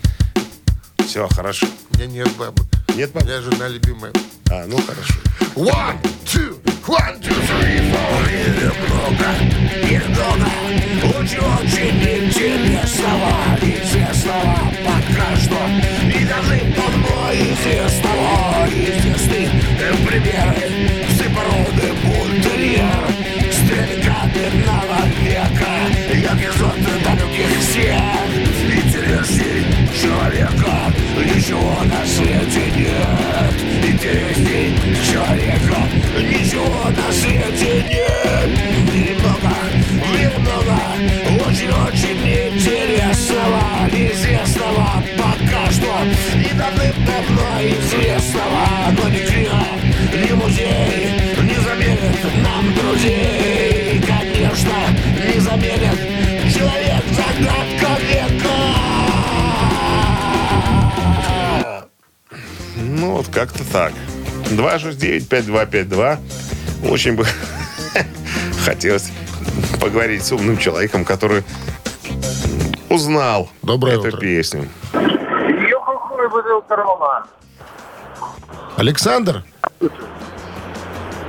Все, 0.99 1.29
хорошо. 1.29 1.67
У 1.93 1.97
меня 1.99 2.07
нет 2.07 2.29
бабы. 2.39 2.63
Нет 2.95 3.11
У 3.15 3.19
бабы? 3.19 3.27
меня 3.27 3.43
жена 3.43 3.69
любимая. 3.69 4.13
А, 4.51 4.65
ну 4.67 4.79
хорошо. 4.79 5.15
One, 5.55 5.99
two, 6.25 6.59
one, 6.87 7.21
two, 7.21 7.35
three, 7.47 7.91
four. 7.91 8.17
Очень-очень 11.27 12.27
интересного, 12.27 13.33
известного 13.61 14.73
пока 14.85 15.37
что 15.37 15.59
Не 16.05 16.25
давным-давно 16.25 17.33
известного, 17.33 18.69
известны 18.69 19.49
примеры 20.07 21.05
Все 21.09 21.25
породы 21.31 21.93
бунтерьер 22.05 23.09
Стиль 23.51 24.05
каменного 24.05 25.01
века 25.21 25.73
Эпизод 26.13 26.77
далеких 27.03 27.59
всех 27.61 28.46
жизнь 29.25 29.89
человека 29.95 30.93
Ничего 31.17 31.77
на 31.85 32.07
свете 32.07 32.71
нет 32.77 33.55
Интересней 33.83 34.75
человека 35.05 35.79
Ничего 36.19 36.91
на 36.91 37.13
свете 37.13 37.85
нет 37.89 38.49
Немного, 38.93 39.55
немного 40.13 40.79
Очень-очень 41.47 42.57
интересного 42.57 43.89
Неизвестного 43.93 45.03
пока 45.17 45.71
что 45.71 45.97
И 46.35 46.55
давным-давно 46.55 47.61
известного 47.63 48.67
Но 48.91 49.09
ни 49.09 49.19
кино, 49.19 49.67
ни 50.13 50.33
музей 50.33 51.09
Не 51.43 51.59
заменит 51.61 52.25
нам 52.43 52.75
друзей 52.75 54.03
Конечно, 54.07 54.73
не 55.33 55.41
заменит 55.41 55.99
Человек 56.53 57.03
тогда 57.17 57.56
Ну, 62.97 63.13
вот 63.13 63.29
как-то 63.29 63.63
так. 63.71 63.93
269-5252. 64.51 66.19
Очень 66.89 67.13
бы 67.15 67.27
хотелось 68.65 69.11
поговорить 69.81 70.25
с 70.25 70.33
умным 70.33 70.57
человеком, 70.57 71.05
который 71.05 71.45
узнал 72.89 73.51
Доброе 73.63 73.99
эту 73.99 74.09
утро. 74.09 74.19
песню. 74.19 74.69
Александр? 78.77 79.45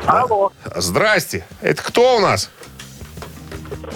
Алло, 0.05 0.51
Здрасте. 0.75 1.45
Это 1.61 1.83
кто 1.83 2.17
у 2.17 2.19
нас? 2.21 2.49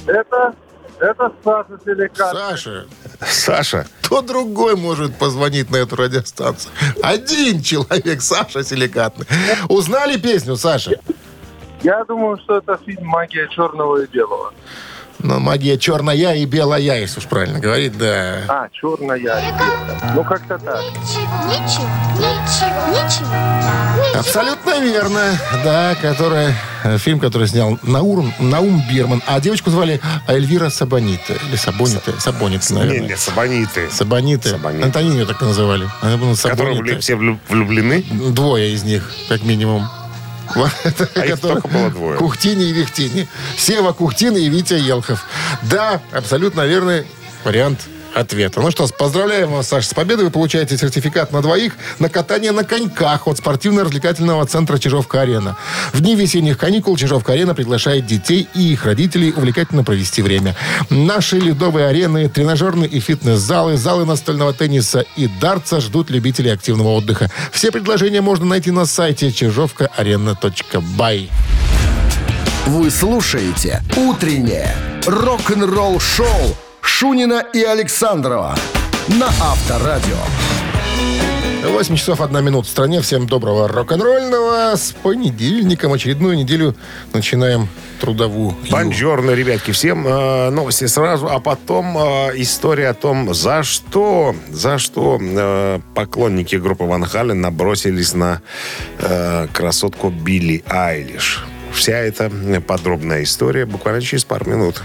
это, 0.08 0.54
это 1.02 1.32
Саша 1.44 1.80
Силикат. 1.84 2.32
Саша, 2.32 2.86
Саша. 3.22 3.88
кто 4.02 4.22
другой 4.22 4.76
может 4.76 5.16
позвонить 5.16 5.70
на 5.72 5.78
эту 5.78 5.96
радиостанцию? 5.96 6.72
Один 7.02 7.62
человек, 7.62 8.22
Саша 8.22 8.64
Силикатный. 8.64 9.26
Узнали 9.68 10.18
песню, 10.18 10.56
Саша? 10.56 11.00
Я 11.82 12.04
думаю, 12.06 12.38
что 12.44 12.58
это 12.58 12.80
фильм 12.86 13.06
«Магия 13.08 13.48
черного 13.50 14.04
и 14.04 14.08
белого». 14.08 14.54
Ну, 15.24 15.40
магия 15.40 15.78
черная 15.78 16.36
и 16.36 16.46
белая, 16.46 17.00
если 17.00 17.20
уж 17.20 17.28
правильно 17.28 17.60
говорить, 17.60 17.96
да. 17.98 18.40
А, 18.48 18.70
черная 18.72 19.18
и 19.18 19.22
белая. 19.22 20.14
Ну, 20.16 20.24
как-то 20.24 20.58
так. 20.58 20.82
Ничего, 20.82 21.88
ничего, 22.18 22.88
ничего. 22.90 24.20
Абсолютно 24.20 24.80
верно. 24.80 25.38
Да, 25.64 25.96
которая, 26.02 26.56
фильм, 26.98 27.20
который 27.20 27.48
снял 27.48 27.78
Наум, 27.84 28.34
Наум 28.40 28.84
Бирман. 28.90 29.22
А 29.28 29.40
девочку 29.40 29.70
звали 29.70 30.00
Эльвира 30.28 30.70
Сабонита. 30.70 31.34
Или 31.48 31.56
Сабонита. 31.56 32.20
Сабонита, 32.20 32.74
Не, 32.74 32.80
наверное. 32.80 33.10
не, 33.10 33.18
Сабониты. 33.18 33.90
Сабониты. 33.92 34.50
Сабониты. 34.50 34.84
Антонинию 34.86 35.26
так 35.28 35.42
называли. 35.42 35.88
Она 36.02 36.18
была 36.18 36.36
Которые 36.36 37.00
все 37.00 37.14
влю- 37.16 37.40
влюблены. 37.50 38.02
Двое 38.32 38.74
из 38.74 38.84
них, 38.84 39.12
как 39.30 39.44
минимум. 39.44 39.88
А 41.16 41.26
их 41.26 41.40
только 41.40 41.68
было 41.68 41.90
двое. 41.90 42.18
Кухтини 42.18 42.66
и 42.70 42.74
Вихтини. 42.74 43.28
Сева 43.58 43.94
Кухтин 43.94 44.36
и 44.36 44.50
Витя 44.50 44.74
Елхов. 44.74 45.26
Да, 45.64 46.02
абсолютно 46.12 46.62
верный 46.66 47.06
вариант 47.46 47.80
ответа. 48.14 48.62
Ну 48.62 48.72
что, 48.72 48.88
поздравляем 48.88 49.52
вас, 49.52 49.68
Саша, 49.68 49.90
с 49.90 49.94
победой. 49.94 50.26
Вы 50.26 50.32
получаете 50.32 50.78
сертификат 50.78 51.32
на 51.32 51.42
двоих 51.42 51.74
на 52.00 52.10
катание 52.10 52.52
на 52.52 52.64
коньках 52.64 53.28
от 53.28 53.38
спортивно-развлекательного 53.38 54.46
центра 54.46 54.78
«Чижовка-арена». 54.78 55.58
В 55.94 56.02
дни 56.02 56.16
весенних 56.16 56.58
каникул 56.58 56.98
«Чижовка-арена» 56.98 57.54
приглашает 57.56 58.06
детей 58.06 58.48
и 58.54 58.74
их 58.74 58.86
родителей 58.86 59.32
увлекательно 59.36 59.84
провести 59.84 60.22
время. 60.22 60.56
Наши 60.90 61.38
ледовые 61.40 61.88
арены, 61.88 62.30
тренажерные 62.30 62.90
и 62.90 63.00
фитнес-залы, 63.00 63.78
залы 63.78 64.06
настольного 64.06 64.54
тенниса 64.54 65.06
и 65.16 65.28
дартса 65.28 65.82
ждут 65.82 66.10
любителей 66.10 66.52
активного 66.52 66.90
отдыха. 66.90 67.30
Все 67.52 67.72
предложения 67.72 68.22
можно 68.22 68.46
найти 68.46 68.72
на 68.72 68.86
сайте 68.86 69.32
чижовкаарена.бай. 69.32 71.30
Вы 72.68 72.92
слушаете 72.92 73.82
«Утреннее 73.98 74.76
рок-н-ролл-шоу» 75.06 76.56
Шунина 76.82 77.46
и 77.54 77.64
Александрова 77.64 78.56
на 79.08 79.28
Авторадио. 79.28 80.18
8 81.64 81.96
часов 81.96 82.22
1 82.22 82.44
минута 82.44 82.68
в 82.68 82.72
стране. 82.72 83.02
Всем 83.02 83.28
доброго 83.28 83.68
рок-н-ролльного. 83.68 84.76
С 84.76 84.94
понедельником 85.04 85.94
очередную 85.94 86.36
неделю 86.36 86.76
начинаем 87.14 87.70
трудовую. 88.00 88.56
Бонжорно, 88.72 89.32
ребятки, 89.32 89.72
всем 89.72 90.08
э, 90.08 90.50
новости 90.50 90.86
сразу, 90.88 91.28
а 91.30 91.40
потом 91.40 91.98
э, 91.98 92.32
история 92.42 92.90
о 92.90 92.94
том, 92.96 93.34
за 93.34 93.62
что, 93.62 94.36
за 94.50 94.80
что 94.80 95.20
э, 95.22 95.80
поклонники 95.94 96.56
группы 96.56 96.84
Ван 96.84 97.06
Хален 97.06 97.40
набросились 97.40 98.14
на 98.14 98.42
э, 98.98 99.48
красотку 99.54 100.10
Билли 100.10 100.64
Айлиш. 100.68 101.46
Вся 101.72 101.98
эта 101.98 102.32
подробная 102.66 103.24
история 103.24 103.66
буквально 103.66 104.02
через 104.02 104.26
пару 104.26 104.50
минут. 104.50 104.82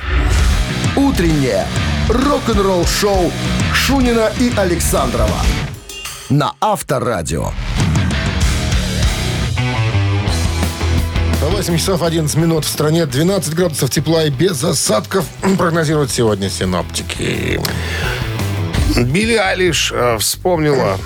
«Утреннее 0.97 1.67
рок-н-ролл-шоу» 2.09 3.33
Шунина 3.73 4.31
и 4.41 4.53
Александрова 4.57 5.41
на 6.29 6.55
Авторадио. 6.61 7.51
8 11.41 11.77
часов 11.79 12.03
11 12.03 12.37
минут 12.37 12.65
в 12.65 12.69
стране. 12.69 13.07
12 13.07 13.55
градусов 13.55 13.91
тепла 13.91 14.25
и 14.25 14.31
без 14.31 14.63
осадков 14.65 15.27
прогнозируют 15.59 16.11
сегодня 16.11 16.51
синоптики. 16.51 17.61
Билли 18.97 19.35
Айлиш 19.35 19.93
э, 19.95 20.19
вспомнила 20.19 20.99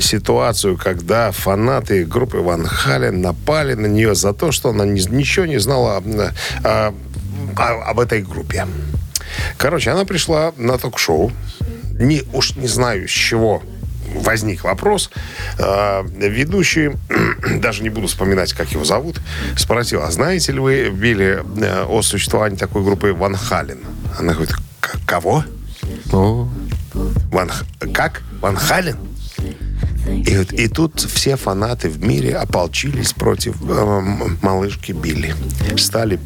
ситуацию, 0.00 0.76
когда 0.76 1.30
фанаты 1.30 2.04
группы 2.04 2.38
Ван 2.38 2.66
Хален 2.66 3.20
напали 3.20 3.74
на 3.74 3.86
нее 3.86 4.14
за 4.14 4.32
то, 4.32 4.50
что 4.52 4.70
она 4.70 4.84
ни- 4.84 5.08
ничего 5.14 5.46
не 5.46 5.58
знала 5.58 6.02
э, 6.04 6.30
а- 6.64 6.94
об 7.56 8.00
этой 8.00 8.22
группе. 8.22 8.66
Короче, 9.56 9.90
она 9.90 10.04
пришла 10.04 10.52
на 10.56 10.78
ток-шоу. 10.78 11.32
Не, 11.98 12.22
уж 12.32 12.56
не 12.56 12.68
знаю, 12.68 13.08
с 13.08 13.10
чего 13.10 13.62
возник 14.14 14.64
вопрос. 14.64 15.10
Э, 15.58 16.02
ведущий, 16.04 16.90
даже 17.60 17.82
не 17.82 17.88
буду 17.88 18.08
вспоминать, 18.08 18.52
как 18.52 18.70
его 18.72 18.84
зовут, 18.84 19.20
спросил, 19.56 20.02
а 20.02 20.10
знаете 20.10 20.52
ли 20.52 20.58
вы, 20.58 20.90
Билли, 20.90 21.42
э, 21.62 21.84
о 21.84 22.02
существовании 22.02 22.56
такой 22.58 22.82
группы 22.84 23.12
Ван 23.14 23.36
Хален? 23.36 23.78
Она 24.18 24.34
говорит, 24.34 24.54
«К- 24.80 24.98
кого? 25.06 25.44
Ван, 27.30 27.50
как? 27.94 28.22
Ван 28.40 28.56
Хален? 28.56 28.98
И, 30.06 30.36
вот- 30.36 30.52
и 30.52 30.68
тут 30.68 31.00
все 31.00 31.36
фанаты 31.36 31.88
в 31.88 32.02
мире 32.04 32.36
ополчились 32.36 33.12
против 33.12 33.56
э, 33.62 34.02
малышки 34.42 34.92
Билли. 34.92 35.34
Стали 35.78 36.18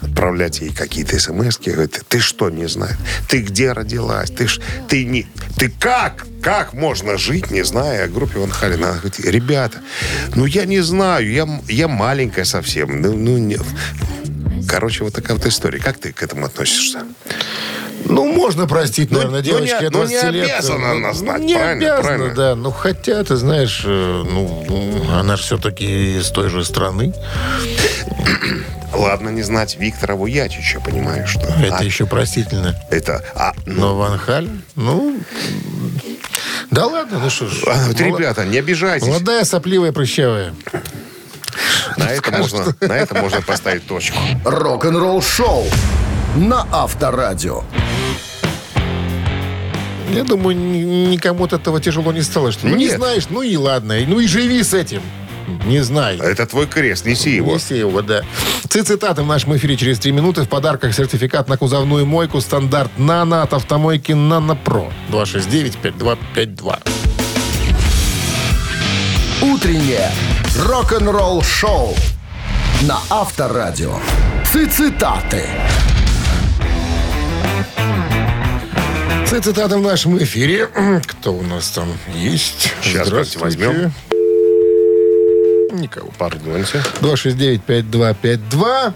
отправлять 0.00 0.60
ей 0.60 0.70
какие-то 0.72 1.18
смс 1.18 1.58
Говорят, 1.58 2.00
ты 2.08 2.20
что 2.20 2.50
не 2.50 2.66
знаешь? 2.68 2.96
Ты 3.28 3.38
где 3.42 3.72
родилась? 3.72 4.30
Ты, 4.30 4.46
ж, 4.48 4.60
ты, 4.88 5.04
не, 5.04 5.26
ты 5.58 5.70
как? 5.70 6.26
Как 6.42 6.72
можно 6.72 7.16
жить, 7.18 7.50
не 7.50 7.62
зная 7.64 8.04
о 8.04 8.08
группе 8.08 8.38
Ван 8.40 8.50
Халена? 8.50 8.88
Она 8.90 8.98
говорит, 8.98 9.20
ребята, 9.20 9.78
ну 10.34 10.44
я 10.46 10.64
не 10.64 10.80
знаю, 10.80 11.30
я, 11.30 11.48
я 11.68 11.88
маленькая 11.88 12.44
совсем. 12.44 13.00
Ну, 13.00 13.12
ну, 13.16 13.38
не- 13.38 13.58
Короче, 14.68 15.04
вот 15.04 15.12
такая 15.14 15.36
вот 15.36 15.46
история. 15.46 15.78
Как 15.78 15.98
ты 15.98 16.12
к 16.12 16.22
этому 16.22 16.46
относишься? 16.46 17.02
Ну, 18.06 18.32
можно 18.32 18.66
простить, 18.66 19.10
Ну, 19.10 19.18
наверное, 19.18 19.40
ну, 19.40 19.44
девочке 19.46 19.76
не- 19.82 19.90
ну, 19.90 20.02
не 20.04 20.08
20 20.08 20.30
лет. 20.32 20.44
обязана 20.50 20.90
она 20.92 21.12
знать, 21.12 21.42
Не 21.42 21.54
правильно, 21.54 21.94
обязана, 21.94 22.02
правильно. 22.16 22.34
да. 22.34 22.54
Ну, 22.56 22.70
хотя, 22.72 23.22
ты 23.22 23.36
знаешь, 23.36 23.82
э, 23.84 24.24
ну, 24.28 24.64
ну, 24.68 25.10
она 25.12 25.36
же 25.36 25.42
все-таки 25.44 26.18
из 26.18 26.28
той 26.30 26.48
же 26.48 26.64
страны. 26.64 27.12
Ладно, 29.02 29.30
не 29.30 29.42
знать 29.42 29.76
Виктора 29.78 30.14
Вуятича, 30.14 30.80
понимаешь, 30.80 31.30
что... 31.30 31.40
Это 31.62 31.78
А, 31.78 31.84
еще 31.84 32.06
простительно. 32.06 32.76
это 32.90 33.24
а, 33.34 33.52
ну, 33.66 33.80
Но 33.80 33.96
Ван 33.96 34.18
Хален, 34.18 34.62
ну... 34.76 35.18
Да 36.70 36.86
ладно, 36.86 37.18
ну 37.18 37.28
что 37.28 37.48
ж. 37.48 37.62
а, 37.66 37.88
вот, 37.88 38.00
Мол- 38.00 38.16
ребята, 38.18 38.44
не 38.44 38.58
обижайтесь. 38.58 39.06
Молодая, 39.08 39.44
сопливая, 39.44 39.92
прыщавая. 39.92 40.54
На 41.98 42.04
это, 42.10 42.30
можно, 42.30 42.74
на 42.80 42.92
это 42.92 43.14
можно 43.20 43.42
поставить 43.42 43.86
точку. 43.86 44.16
Рок-н-ролл-шоу 44.44 45.66
на 46.36 46.66
Авторадио. 46.72 47.64
Я 50.10 50.24
думаю, 50.24 50.56
ни- 50.56 51.08
никому 51.10 51.44
от 51.44 51.52
этого 51.52 51.80
тяжело 51.80 52.12
не 52.12 52.22
стало. 52.22 52.52
Что, 52.52 52.66
ну, 52.68 52.76
не 52.76 52.86
Нет. 52.86 52.96
знаешь, 52.96 53.24
ну 53.30 53.42
и 53.42 53.56
ладно. 53.56 53.96
Ну 54.06 54.20
и 54.20 54.26
живи 54.26 54.62
с 54.62 54.72
этим. 54.74 55.02
Не 55.66 55.80
знай. 55.80 56.18
Это 56.18 56.46
твой 56.46 56.66
крест, 56.66 57.06
неси 57.06 57.30
его. 57.30 57.54
Неси 57.54 57.78
его, 57.78 58.02
да. 58.02 58.22
Цитаты 58.68 59.22
в 59.22 59.26
нашем 59.26 59.56
эфире 59.56 59.76
через 59.76 59.98
три 59.98 60.12
минуты. 60.12 60.42
В 60.42 60.48
подарках 60.48 60.94
сертификат 60.94 61.48
на 61.48 61.56
кузовную 61.56 62.06
мойку 62.06 62.40
стандарт 62.40 62.90
«Нано» 62.96 63.42
от 63.42 63.52
автомойки 63.52 64.12
«Нано 64.12 64.56
Про». 64.56 64.92
269-5252. 65.10 66.78
Утреннее 69.42 70.10
рок-н-ролл-шоу 70.56 71.94
на 72.82 72.98
Авторадио. 73.10 73.96
Цитаты. 74.44 75.44
Цитаты 79.26 79.78
в 79.78 79.80
нашем 79.80 80.18
эфире. 80.18 80.68
Кто 81.06 81.32
у 81.32 81.42
нас 81.42 81.70
там 81.70 81.88
есть? 82.14 82.72
Сейчас, 82.82 83.36
возьмем. 83.36 83.92
Никого. 85.82 86.10
Пардоньте. 86.16 86.80
269-5252. 87.00 88.94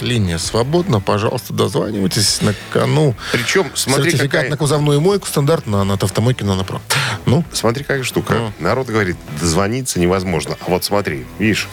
Линия 0.00 0.38
свободна, 0.38 1.00
пожалуйста, 1.00 1.52
дозванивайтесь 1.52 2.40
на 2.40 2.54
кону. 2.72 3.14
Причем, 3.30 3.70
смотри, 3.74 4.04
Сертификат 4.10 4.30
какая- 4.32 4.50
на 4.50 4.56
кузовную 4.56 5.00
мойку 5.02 5.26
стандартно 5.28 5.84
на 5.84 5.94
от 5.94 6.02
автомойки 6.02 6.42
на 6.42 6.64
Про. 6.64 6.80
Ну, 7.26 7.44
Смотри, 7.52 7.84
какая 7.84 8.02
штука. 8.02 8.32
Ну. 8.34 8.52
Народ 8.58 8.86
говорит, 8.88 9.16
дозвониться 9.38 10.00
невозможно. 10.00 10.56
А 10.66 10.70
вот 10.70 10.82
смотри, 10.82 11.26
видишь, 11.38 11.68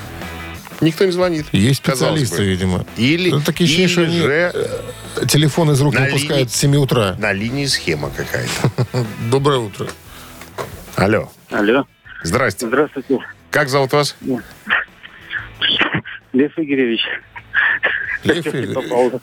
никто 0.82 1.06
не 1.06 1.12
звонит. 1.12 1.46
есть 1.54 1.78
специалисты, 1.80 2.44
видимо. 2.44 2.86
Или, 2.98 3.32
Ну, 3.32 3.40
такие 3.42 3.70
или 3.70 3.88
что 3.88 4.02
они 4.02 4.20
же 4.20 4.54
телефон 5.28 5.72
из 5.72 5.80
рук 5.82 5.94
На 5.96 6.00
не 6.02 6.06
выпускают 6.08 6.38
линии- 6.40 6.52
с 6.52 6.56
7 6.56 6.76
утра. 6.76 7.16
на 7.18 7.32
линии 7.32 7.66
схема 7.68 8.12
какая-то. 8.12 9.06
Доброе 9.32 9.60
утро. 9.60 9.88
Алло. 10.98 11.32
Алло. 11.50 11.86
Здрасте. 12.24 12.68
Здравствуйте. 12.68 13.20
Как 13.52 13.70
зовут 13.70 13.94
вас? 13.94 14.16
Лев 16.34 16.52
Игоревич. 16.58 17.02
Лев 18.24 18.46
Игоревич. 18.48 18.76
Попал. 18.76 19.22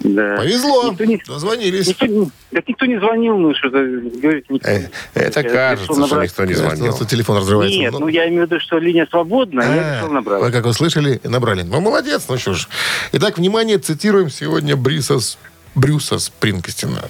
Да. 0.00 0.36
Повезло. 0.36 0.90
Никто 0.92 1.04
не- 1.06 1.22
Дозвонились. 1.26 1.88
Никто, 1.88 2.06
не- 2.06 2.30
никто 2.68 2.86
не 2.86 2.98
звонил, 2.98 3.36
ну 3.38 3.54
что-то 3.54 3.78
говорите, 3.78 4.46
никто. 4.50 4.68
Э, 4.68 4.88
Это 5.14 5.40
Я 5.40 5.48
кажется, 5.48 5.84
решил 5.84 5.94
что 5.94 6.14
набрать. 6.14 6.30
никто 6.30 6.44
не 6.44 6.52
Кажется, 6.54 6.76
звонил. 6.76 6.96
тут 6.98 7.08
телефон 7.08 7.36
разрывается. 7.38 7.78
Нет, 7.78 7.92
Ну, 7.98 8.08
я 8.08 8.28
имею 8.28 8.42
в 8.46 8.50
виду, 8.50 8.60
что 8.60 8.78
линия 8.78 9.06
свободна, 9.10 9.62
я 9.62 9.68
А, 9.68 9.94
решил 9.96 10.08
Вы, 10.08 10.14
набрать. 10.14 10.52
как 10.52 10.66
услышали, 10.66 11.20
набрали. 11.24 11.62
Ну, 11.62 11.80
молодец, 11.80 12.26
ну 12.28 12.36
что 12.38 12.52
ж. 12.54 12.68
Итак, 13.12 13.38
внимание, 13.38 13.78
цитируем 13.78 14.28
сегодня 14.30 14.76
Бриса, 14.76 15.18
С- 15.18 15.38
Брюса 15.74 16.18
Спрингстина. 16.20 17.08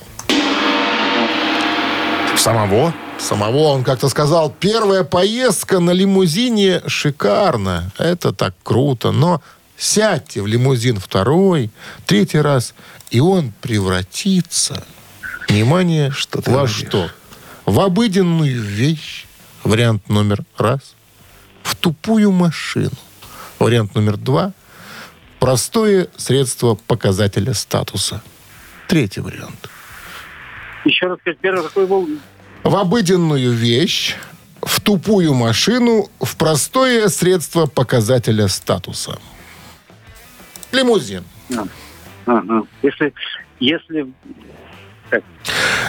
Самого? 2.45 2.93
Самого 3.19 3.69
он 3.73 3.85
как-то 3.85 4.11
сказал, 4.11 4.51
первая 4.51 5.03
поездка 5.03 5.79
на 5.81 5.93
лимузине 5.93 6.83
шикарно. 6.87 7.91
Это 7.97 8.35
так 8.35 8.55
круто. 8.63 9.13
Но 9.13 9.41
сядьте 9.79 10.43
в 10.43 10.47
лимузин 10.47 10.99
второй, 10.99 11.71
третий 12.05 12.39
раз, 12.39 12.75
и 13.09 13.19
он 13.19 13.55
превратится, 13.63 14.85
внимание, 15.49 16.11
Что 16.11 16.43
во 16.45 16.53
говоришь? 16.53 16.85
что? 16.87 17.09
В 17.65 17.81
обыденную 17.81 18.61
вещь. 18.63 19.25
Вариант 19.63 20.11
номер 20.11 20.45
раз. 20.59 20.95
В 21.63 21.75
тупую 21.75 22.31
машину. 22.31 22.91
Вариант 23.59 23.95
номер 23.95 24.19
два. 24.19 24.53
Простое 25.41 26.09
средство 26.19 26.75
показателя 26.75 27.55
статуса. 27.55 28.23
Третий 28.87 29.21
вариант. 29.21 29.71
Еще 30.85 31.07
раз 31.07 31.19
сказать, 31.21 31.39
первый 31.39 31.63
какой 31.63 31.87
был? 31.87 32.07
В 32.65 32.77
обыденную 32.77 33.53
вещь, 33.53 34.17
в 34.63 34.81
тупую 34.81 35.35
машину, 35.35 36.09
в 36.21 36.37
простое 36.37 37.09
средство 37.09 37.67
показателя 37.67 38.49
статуса. 38.49 39.19
Лимузин. 40.73 41.25
Ага. 42.27 42.63
Если, 42.83 43.13
если 43.61 44.07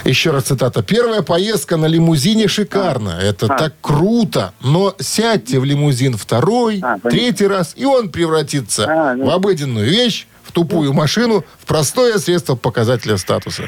Еще 0.04 0.30
раз 0.30 0.44
цитата. 0.44 0.82
Первая 0.82 1.22
поездка 1.22 1.78
на 1.78 1.86
лимузине 1.86 2.46
шикарно. 2.46 3.18
Это 3.20 3.46
А. 3.46 3.56
так 3.56 3.74
круто. 3.80 4.52
Но 4.60 4.94
сядьте 5.00 5.58
в 5.58 5.64
лимузин 5.64 6.16
второй, 6.18 6.78
А, 6.80 6.98
понятно. 6.98 7.10
третий 7.10 7.46
раз, 7.46 7.72
и 7.74 7.86
он 7.86 8.10
превратится 8.10 8.84
А, 8.86 9.14
ну. 9.14 9.24
в 9.24 9.30
обыденную 9.30 9.88
вещь, 9.88 10.26
в 10.44 10.52
тупую 10.52 10.92
машину, 10.92 11.42
в 11.58 11.64
простое 11.64 12.18
средство 12.18 12.54
показателя 12.54 13.16
статуса. 13.16 13.64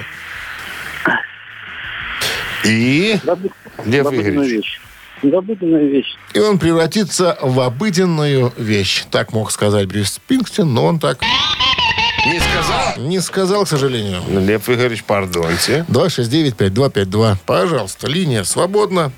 И... 2.68 3.18
забы- 3.24 3.50
Лев 3.84 4.06
Игоревич. 4.12 4.80
вещь. 5.22 6.16
И 6.34 6.38
он 6.38 6.58
превратится 6.58 7.36
в 7.42 7.58
обыденную 7.60 8.52
вещь. 8.56 9.04
Так 9.10 9.32
мог 9.32 9.50
сказать 9.50 9.86
Брюс 9.88 10.10
Спингстин, 10.12 10.72
но 10.72 10.84
он 10.86 10.98
так 11.00 11.18
Не 12.26 12.38
сказал? 12.38 12.94
не 12.98 13.20
сказал, 13.20 13.64
к 13.64 13.68
сожалению. 13.68 14.22
Лев 14.28 14.68
Игоревич, 14.68 15.02
пардоньте. 15.04 15.84
269-5252. 15.88 17.36
Пожалуйста, 17.46 18.06
линия 18.06 18.44
свободна. 18.44 19.10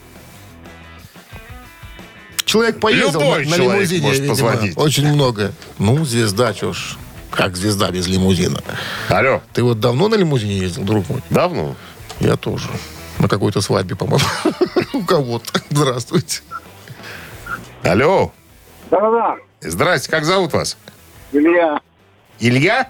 Человек 2.44 2.80
поездил 2.80 3.20
Любой 3.20 3.44
на, 3.44 3.50
на 3.50 3.56
человек 3.56 3.74
лимузине, 3.74 4.02
может 4.06 4.20
видимо, 4.22 4.34
позвонить. 4.50 4.76
очень 4.76 5.12
много. 5.12 5.52
Ну, 5.78 6.04
звезда, 6.04 6.52
чё 6.52 6.72
ж. 6.72 6.96
Как 7.30 7.56
звезда 7.56 7.90
без 7.90 8.08
лимузина. 8.08 8.60
Алло. 9.08 9.40
Ты 9.52 9.62
вот 9.62 9.78
давно 9.78 10.08
на 10.08 10.16
лимузине 10.16 10.58
ездил, 10.58 10.82
друг 10.82 11.08
мой? 11.08 11.20
Давно? 11.30 11.76
Я 12.18 12.36
тоже. 12.36 12.68
На 13.20 13.28
какой-то 13.28 13.60
свадьбе, 13.60 13.96
по-моему. 13.96 14.24
У 14.94 15.04
кого-то. 15.04 15.60
Здравствуйте. 15.68 16.40
Алло. 17.82 18.32
Да-да, 18.90 19.36
Здрасте, 19.60 20.10
как 20.10 20.24
зовут 20.24 20.54
вас? 20.54 20.78
Илья. 21.30 21.80
Илья? 22.38 22.88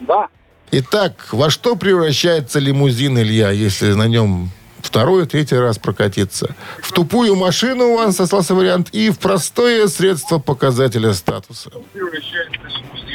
Да. 0.00 0.28
Итак, 0.70 1.28
во 1.32 1.48
что 1.48 1.74
превращается 1.76 2.58
лимузин 2.58 3.18
Илья, 3.18 3.50
если 3.50 3.94
на 3.94 4.08
нем 4.08 4.50
второй, 4.82 5.26
третий 5.26 5.56
раз 5.56 5.78
прокатиться? 5.78 6.54
В 6.82 6.92
тупую 6.92 7.34
машину 7.36 7.92
у 7.92 7.96
вас 7.96 8.20
остался 8.20 8.54
вариант 8.54 8.88
и 8.92 9.10
в 9.10 9.18
простое 9.18 9.86
средство 9.88 10.38
показателя 10.38 11.12
статуса. 11.14 11.70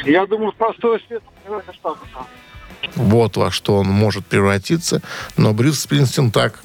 Я 0.04 0.26
думаю, 0.26 0.52
простой 0.52 1.02
свет. 1.06 1.22
это 1.46 1.72
статуса. 1.78 2.26
Вот 2.94 3.36
во 3.36 3.50
что 3.50 3.76
он 3.76 3.86
может 3.88 4.24
превратиться. 4.26 5.02
Но 5.36 5.52
Брюс 5.52 5.80
Спринстин 5.80 6.30
так 6.30 6.60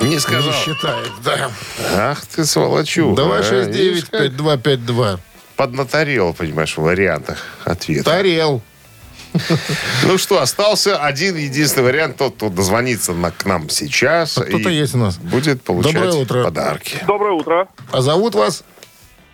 Не 0.00 0.18
сказал. 0.18 0.50
не 0.50 0.52
считает. 0.52 1.10
Да. 1.24 1.50
Ах 1.94 2.24
ты 2.26 2.44
сволочу. 2.44 3.14
269-5252. 3.14 5.18
Поднаторел, 5.56 6.34
понимаешь, 6.34 6.76
в 6.76 6.82
вариантах 6.82 7.38
ответа. 7.64 8.04
Тарел. 8.04 8.62
Ну 10.04 10.18
что, 10.18 10.40
остался 10.40 10.98
один 10.98 11.36
единственный 11.36 11.84
вариант. 11.84 12.16
Тот, 12.16 12.36
кто 12.36 12.48
дозвонится 12.48 13.12
на, 13.12 13.30
к 13.30 13.44
нам 13.44 13.68
сейчас. 13.68 14.38
А 14.38 14.42
кто-то 14.44 14.68
и 14.70 14.74
есть 14.74 14.94
у 14.94 14.98
нас. 14.98 15.16
Будет 15.18 15.62
получать 15.62 15.94
Доброе 15.94 16.12
утро. 16.14 16.44
подарки. 16.44 16.98
Доброе 17.06 17.32
утро, 17.32 17.68
А 17.92 18.00
зовут 18.00 18.34
вас 18.34 18.64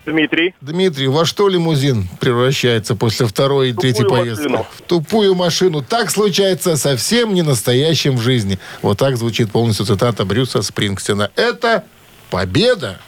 Дмитрий. 0.04 0.54
Дмитрий. 0.60 1.06
Во 1.06 1.24
что 1.24 1.48
лимузин 1.48 2.08
превращается 2.18 2.96
после 2.96 3.24
второй 3.26 3.70
и 3.70 3.72
третьей 3.72 4.04
поездки? 4.08 4.48
машину. 4.48 4.66
В 4.76 4.82
тупую 4.82 5.34
машину. 5.36 5.80
Так 5.82 6.10
случается 6.10 6.76
совсем 6.76 7.34
не 7.34 7.42
настоящим 7.42 8.16
в 8.16 8.20
жизни. 8.20 8.58
Вот 8.82 8.98
так 8.98 9.16
звучит 9.16 9.52
полностью 9.52 9.86
цитата 9.86 10.24
Брюса 10.24 10.62
Спрингстина. 10.62 11.30
Это 11.36 11.84
победа. 12.30 12.98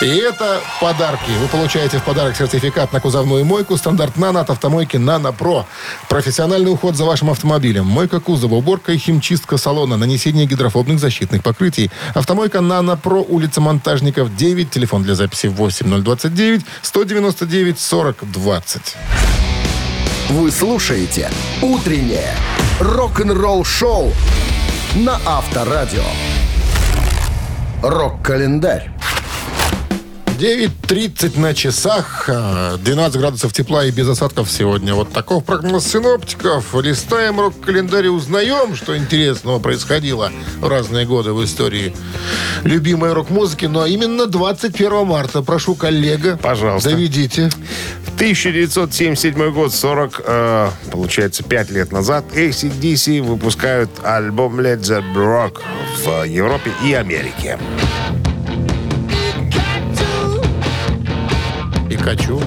И 0.00 0.06
это 0.06 0.60
подарки. 0.80 1.30
Вы 1.40 1.48
получаете 1.48 1.98
в 1.98 2.04
подарок 2.04 2.36
сертификат 2.36 2.92
на 2.92 3.00
кузовную 3.00 3.44
мойку 3.44 3.76
стандарт 3.76 4.16
«Нано» 4.16 4.40
от 4.40 4.50
автомойки 4.50 4.96
«Нано 4.96 5.32
Про». 5.32 5.66
Профессиональный 6.08 6.70
уход 6.70 6.94
за 6.94 7.04
вашим 7.04 7.30
автомобилем. 7.30 7.84
Мойка 7.84 8.20
кузова, 8.20 8.54
уборка 8.54 8.92
и 8.92 8.96
химчистка 8.96 9.56
салона, 9.56 9.96
нанесение 9.96 10.46
гидрофобных 10.46 11.00
защитных 11.00 11.42
покрытий. 11.42 11.90
Автомойка 12.14 12.60
«Нано 12.60 12.96
Про», 12.96 13.22
улица 13.22 13.60
Монтажников, 13.60 14.36
9. 14.36 14.70
Телефон 14.70 15.02
для 15.02 15.16
записи 15.16 15.48
8029 15.48 16.64
199 16.82 17.80
40 17.80 18.30
20. 18.30 18.96
Вы 20.30 20.52
слушаете 20.52 21.28
«Утреннее 21.60 22.36
рок-н-ролл-шоу» 22.78 24.12
на 24.94 25.18
Авторадио. 25.26 26.04
Рок-календарь. 27.82 28.92
9.30 30.38 31.36
на 31.36 31.52
часах, 31.52 32.28
а, 32.28 32.76
12 32.76 33.18
градусов 33.18 33.52
тепла 33.52 33.84
и 33.86 33.90
без 33.90 34.08
осадков 34.08 34.48
сегодня. 34.48 34.94
Вот 34.94 35.12
таков 35.12 35.44
прогноз 35.44 35.84
синоптиков. 35.84 36.76
Листаем 36.80 37.40
рок-календарь 37.40 38.06
и 38.06 38.08
узнаем, 38.08 38.76
что 38.76 38.96
интересного 38.96 39.58
происходило 39.58 40.30
в 40.60 40.68
разные 40.68 41.06
годы 41.06 41.32
в 41.32 41.44
истории 41.44 41.92
любимой 42.62 43.14
рок-музыки. 43.14 43.64
Но 43.64 43.84
именно 43.84 44.26
21 44.26 45.04
марта, 45.04 45.42
прошу, 45.42 45.74
коллега, 45.74 46.38
Пожалуйста. 46.40 46.90
доведите. 46.90 47.50
В 48.06 48.14
1977 48.14 49.50
год, 49.50 49.74
40, 49.74 50.22
э, 50.24 50.70
получается, 50.92 51.42
5 51.42 51.70
лет 51.70 51.90
назад, 51.90 52.24
ACDC 52.32 53.22
выпускают 53.22 53.90
альбом 54.04 54.60
Led 54.60 54.82
Zeppelin 54.82 55.58
в 56.04 56.24
Европе 56.24 56.70
и 56.84 56.92
Америке. 56.92 57.58
Пикачу. 62.07 62.41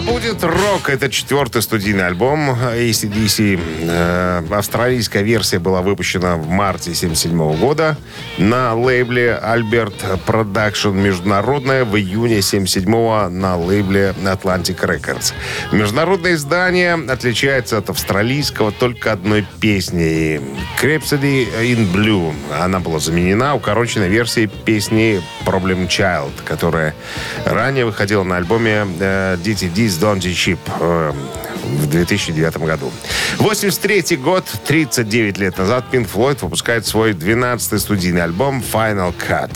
Да 0.00 0.12
будет 0.12 0.42
рок. 0.42 0.88
Это 0.88 1.10
четвертый 1.10 1.60
студийный 1.60 2.06
альбом 2.06 2.50
ACDC. 2.50 3.60
Э, 3.82 4.42
австралийская 4.50 5.22
версия 5.22 5.58
была 5.58 5.82
выпущена 5.82 6.36
в 6.36 6.48
марте 6.48 6.92
1977 6.92 7.60
года 7.60 7.98
на 8.38 8.74
лейбле 8.74 9.38
Albert 9.42 10.24
Production. 10.26 10.94
Международная 10.94 11.84
в 11.84 11.98
июне 11.98 12.38
1977 12.38 13.28
на 13.28 13.58
лейбле 13.58 14.14
Atlantic 14.22 14.80
Records. 14.80 15.34
Международное 15.70 16.32
издание 16.32 16.94
отличается 16.94 17.76
от 17.76 17.90
австралийского 17.90 18.72
только 18.72 19.12
одной 19.12 19.44
песней. 19.60 20.40
Crepsody 20.80 21.46
in 21.62 21.92
Blue. 21.92 22.32
Она 22.58 22.80
была 22.80 23.00
заменена 23.00 23.54
укороченной 23.54 24.08
версией 24.08 24.46
песни 24.46 25.20
Problem 25.44 25.88
Child, 25.88 26.32
которая 26.46 26.94
ранее 27.44 27.84
выходила 27.84 28.22
на 28.22 28.38
альбоме 28.38 28.86
э, 28.98 29.36
Дети 29.90 29.96
Дис 29.96 29.96
Донти 29.98 30.34
Чип 30.34 30.58
э, 30.80 31.12
в 31.64 31.86
2009 31.88 32.58
году. 32.58 32.92
83 33.38 34.16
год, 34.16 34.44
39 34.66 35.38
лет 35.38 35.58
назад, 35.58 35.84
Pink 35.90 36.08
Floyd 36.12 36.38
выпускает 36.42 36.86
свой 36.86 37.12
12-й 37.12 37.78
студийный 37.80 38.22
альбом 38.22 38.62
Final 38.72 39.12
Cut. 39.28 39.50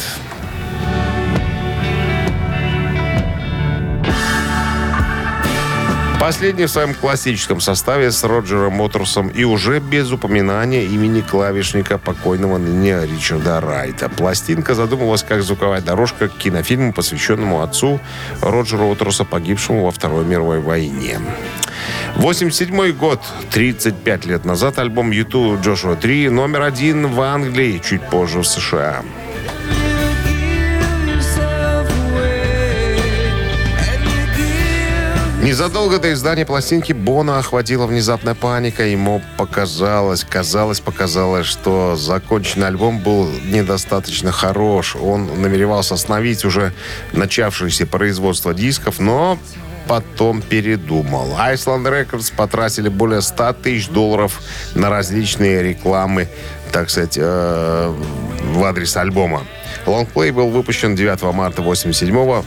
Последний 6.24 6.64
в 6.64 6.70
своем 6.70 6.94
классическом 6.94 7.60
составе 7.60 8.10
с 8.10 8.24
Роджером 8.24 8.72
Моторсом 8.72 9.28
и 9.28 9.44
уже 9.44 9.78
без 9.78 10.10
упоминания 10.10 10.86
имени 10.86 11.20
клавишника 11.20 11.98
покойного 11.98 12.56
ныне 12.56 13.04
Ричарда 13.04 13.60
Райта. 13.60 14.08
Пластинка 14.08 14.74
задумывалась 14.74 15.22
как 15.22 15.42
звуковая 15.42 15.82
дорожка 15.82 16.28
к 16.28 16.38
кинофильму, 16.38 16.94
посвященному 16.94 17.60
отцу 17.60 18.00
Роджера 18.40 18.84
Моторса, 18.84 19.26
погибшему 19.26 19.84
во 19.84 19.90
Второй 19.90 20.24
мировой 20.24 20.60
войне. 20.60 21.20
87 22.16 22.92
год, 22.92 23.20
35 23.50 24.24
лет 24.24 24.46
назад, 24.46 24.78
альбом 24.78 25.10
YouTube 25.10 25.60
Joshua 25.60 25.94
3 25.94 26.30
номер 26.30 26.62
один 26.62 27.06
в 27.08 27.20
Англии, 27.20 27.82
чуть 27.84 28.00
позже 28.00 28.38
в 28.38 28.46
США. 28.46 29.02
Незадолго 35.44 35.98
до 35.98 36.10
издания 36.10 36.46
пластинки 36.46 36.94
Бона 36.94 37.38
охватила 37.38 37.86
внезапная 37.86 38.34
паника. 38.34 38.82
Ему 38.82 39.20
показалось, 39.36 40.24
казалось, 40.24 40.80
показалось, 40.80 41.46
что 41.46 41.96
законченный 41.96 42.68
альбом 42.68 42.98
был 42.98 43.28
недостаточно 43.44 44.32
хорош. 44.32 44.96
Он 44.96 45.42
намеревался 45.42 45.94
остановить 45.94 46.46
уже 46.46 46.72
начавшееся 47.12 47.86
производство 47.86 48.54
дисков, 48.54 49.00
но 49.00 49.38
потом 49.86 50.40
передумал. 50.40 51.36
Iceland 51.38 51.84
Records 51.90 52.32
потратили 52.34 52.88
более 52.88 53.20
100 53.20 53.52
тысяч 53.52 53.88
долларов 53.88 54.40
на 54.74 54.88
различные 54.88 55.62
рекламы, 55.62 56.26
так 56.72 56.88
сказать, 56.88 57.18
э, 57.20 57.94
в 58.54 58.64
адрес 58.64 58.96
альбома. 58.96 59.42
Лонгплей 59.84 60.30
был 60.30 60.48
выпущен 60.48 60.96
9 60.96 61.34
марта 61.34 61.60
87 61.60 62.14
года. 62.24 62.46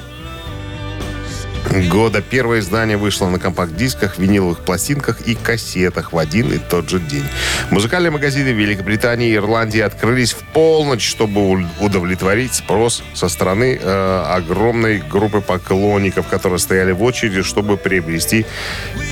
Первое 2.30 2.60
издание 2.60 2.97
вышло 2.97 3.27
на 3.27 3.39
компакт-дисках, 3.39 4.19
виниловых 4.19 4.60
пластинках 4.60 5.21
и 5.21 5.34
кассетах 5.34 6.13
в 6.13 6.17
один 6.17 6.51
и 6.51 6.58
тот 6.60 6.89
же 6.89 6.99
день. 6.99 7.23
Музыкальные 7.71 8.12
магазины 8.12 8.49
Великобритании 8.49 9.30
и 9.30 9.36
Ирландии 9.36 9.80
открылись 9.80 10.34
в 10.34 10.43
полночь, 10.53 11.08
чтобы 11.08 11.65
удовлетворить 11.80 12.53
спрос 12.53 13.01
со 13.13 13.30
стороны 13.30 13.80
э, 13.82 14.23
огромной 14.27 14.99
группы 14.99 15.41
поклонников, 15.41 16.27
которые 16.27 16.60
стояли 16.60 16.91
в 16.91 17.01
очереди, 17.01 17.41
чтобы 17.41 17.77
приобрести 17.77 18.45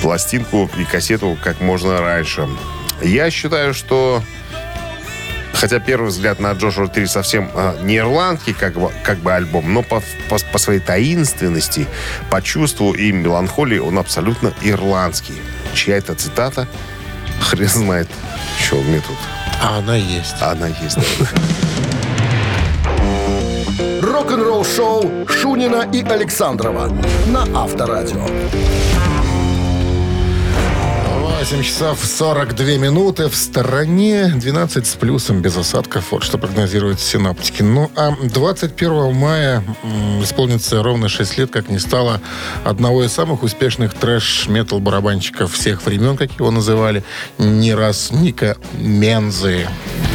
пластинку 0.01 0.69
и 0.77 0.83
кассету 0.83 1.37
как 1.43 1.61
можно 1.61 1.99
раньше. 1.99 2.47
Я 3.01 3.31
считаю, 3.31 3.73
что 3.73 4.21
Хотя 5.55 5.79
первый 5.79 6.09
взгляд 6.09 6.39
на 6.39 6.51
Джошуа 6.51 6.87
3 6.87 7.07
совсем 7.07 7.49
э, 7.53 7.77
не 7.81 7.97
ирландский 7.97 8.53
как 8.53 8.73
бы, 8.73 8.91
как 9.03 9.17
бы 9.19 9.33
альбом, 9.33 9.73
но 9.73 9.83
по, 9.83 10.01
по, 10.29 10.37
по 10.51 10.57
своей 10.57 10.79
таинственности, 10.79 11.87
по 12.29 12.41
чувству 12.41 12.93
и 12.93 13.11
меланхолии 13.11 13.79
он 13.79 13.97
абсолютно 13.97 14.53
ирландский. 14.61 15.35
Чья 15.73 15.97
это 15.97 16.13
цитата? 16.13 16.67
Хрен 17.39 17.69
знает, 17.69 18.07
что 18.59 18.77
у 18.77 18.83
меня 18.83 19.01
тут. 19.07 19.17
А 19.61 19.77
она 19.79 19.95
есть. 19.95 20.35
А 20.41 20.51
Она 20.51 20.67
есть. 20.67 20.97
да. 21.19 21.25
Рок-н-ролл 24.01 24.65
шоу 24.65 25.27
Шунина 25.27 25.89
и 25.91 26.03
Александрова 26.03 26.89
на 27.27 27.43
Авторадио. 27.63 28.25
8 31.45 31.61
часов 31.61 31.99
42 32.03 32.77
минуты. 32.77 33.29
В 33.29 33.35
стороне 33.35 34.33
12 34.35 34.87
с 34.87 34.95
плюсом 34.95 35.43
без 35.43 35.55
осадков. 35.55 36.11
Вот 36.11 36.23
что 36.23 36.39
прогнозируют 36.39 36.99
синаптики. 36.99 37.61
Ну, 37.61 37.91
а 37.95 38.15
21 38.19 39.13
мая 39.13 39.63
исполнится 40.23 40.81
ровно 40.81 41.07
6 41.07 41.37
лет, 41.37 41.51
как 41.51 41.69
не 41.69 41.77
стало 41.77 42.19
одного 42.63 43.03
из 43.03 43.11
самых 43.11 43.43
успешных 43.43 43.93
трэш-метал 43.93 44.79
барабанщиков 44.79 45.53
всех 45.53 45.85
времен, 45.85 46.17
как 46.17 46.31
его 46.31 46.49
называли, 46.49 47.03
не 47.37 47.75
раз 47.75 48.09
Ника 48.09 48.57
Мензы. 48.79 49.67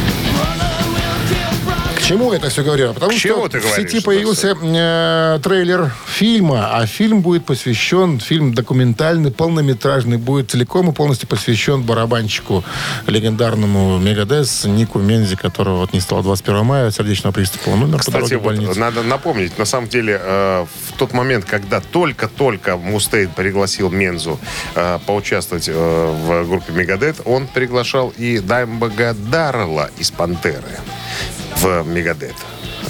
чему 2.11 2.33
это 2.33 2.49
все 2.49 2.63
говорю? 2.63 2.93
Потому 2.93 3.11
К 3.11 3.15
что 3.15 3.47
ты 3.47 3.59
в 3.59 3.63
говоришь, 3.63 3.91
сети 3.91 4.03
появился 4.03 4.55
э, 4.61 5.39
трейлер 5.41 5.91
фильма, 6.07 6.77
а 6.77 6.85
фильм 6.85 7.21
будет 7.21 7.45
посвящен, 7.45 8.19
фильм 8.19 8.53
документальный, 8.53 9.31
полнометражный, 9.31 10.17
будет 10.17 10.51
целиком 10.51 10.89
и 10.89 10.93
полностью 10.93 11.27
посвящен 11.27 11.83
барабанщику 11.83 12.63
легендарному 13.07 13.97
Мегадес 13.97 14.65
Нику 14.65 14.99
Мензи, 14.99 15.35
которого 15.35 15.77
вот 15.77 15.93
не 15.93 15.99
стало 16.01 16.23
21 16.23 16.65
мая 16.65 16.87
от 16.87 16.95
сердечного 16.95 17.33
приступа. 17.33 17.69
Он 17.69 17.83
умер 17.83 17.97
по 17.97 18.03
Кстати, 18.03 18.33
в 18.33 18.41
вот 18.41 18.75
надо 18.77 19.03
напомнить, 19.03 19.57
на 19.57 19.65
самом 19.65 19.87
деле, 19.87 20.19
э, 20.21 20.65
в 20.87 20.97
тот 20.97 21.13
момент, 21.13 21.45
когда 21.45 21.79
только-только 21.79 22.77
Мустейн 22.77 23.29
пригласил 23.29 23.89
Мензу 23.89 24.39
э, 24.75 24.99
поучаствовать 25.05 25.69
э, 25.69 25.73
в 25.73 26.47
группе 26.47 26.73
Мегадет, 26.73 27.21
он 27.25 27.47
приглашал 27.47 28.13
и 28.17 28.39
Даймбага 28.39 29.13
Даррелла 29.13 29.89
из 29.97 30.11
Пантеры 30.11 30.79
в 31.57 31.83
Мегадет. 31.87 32.35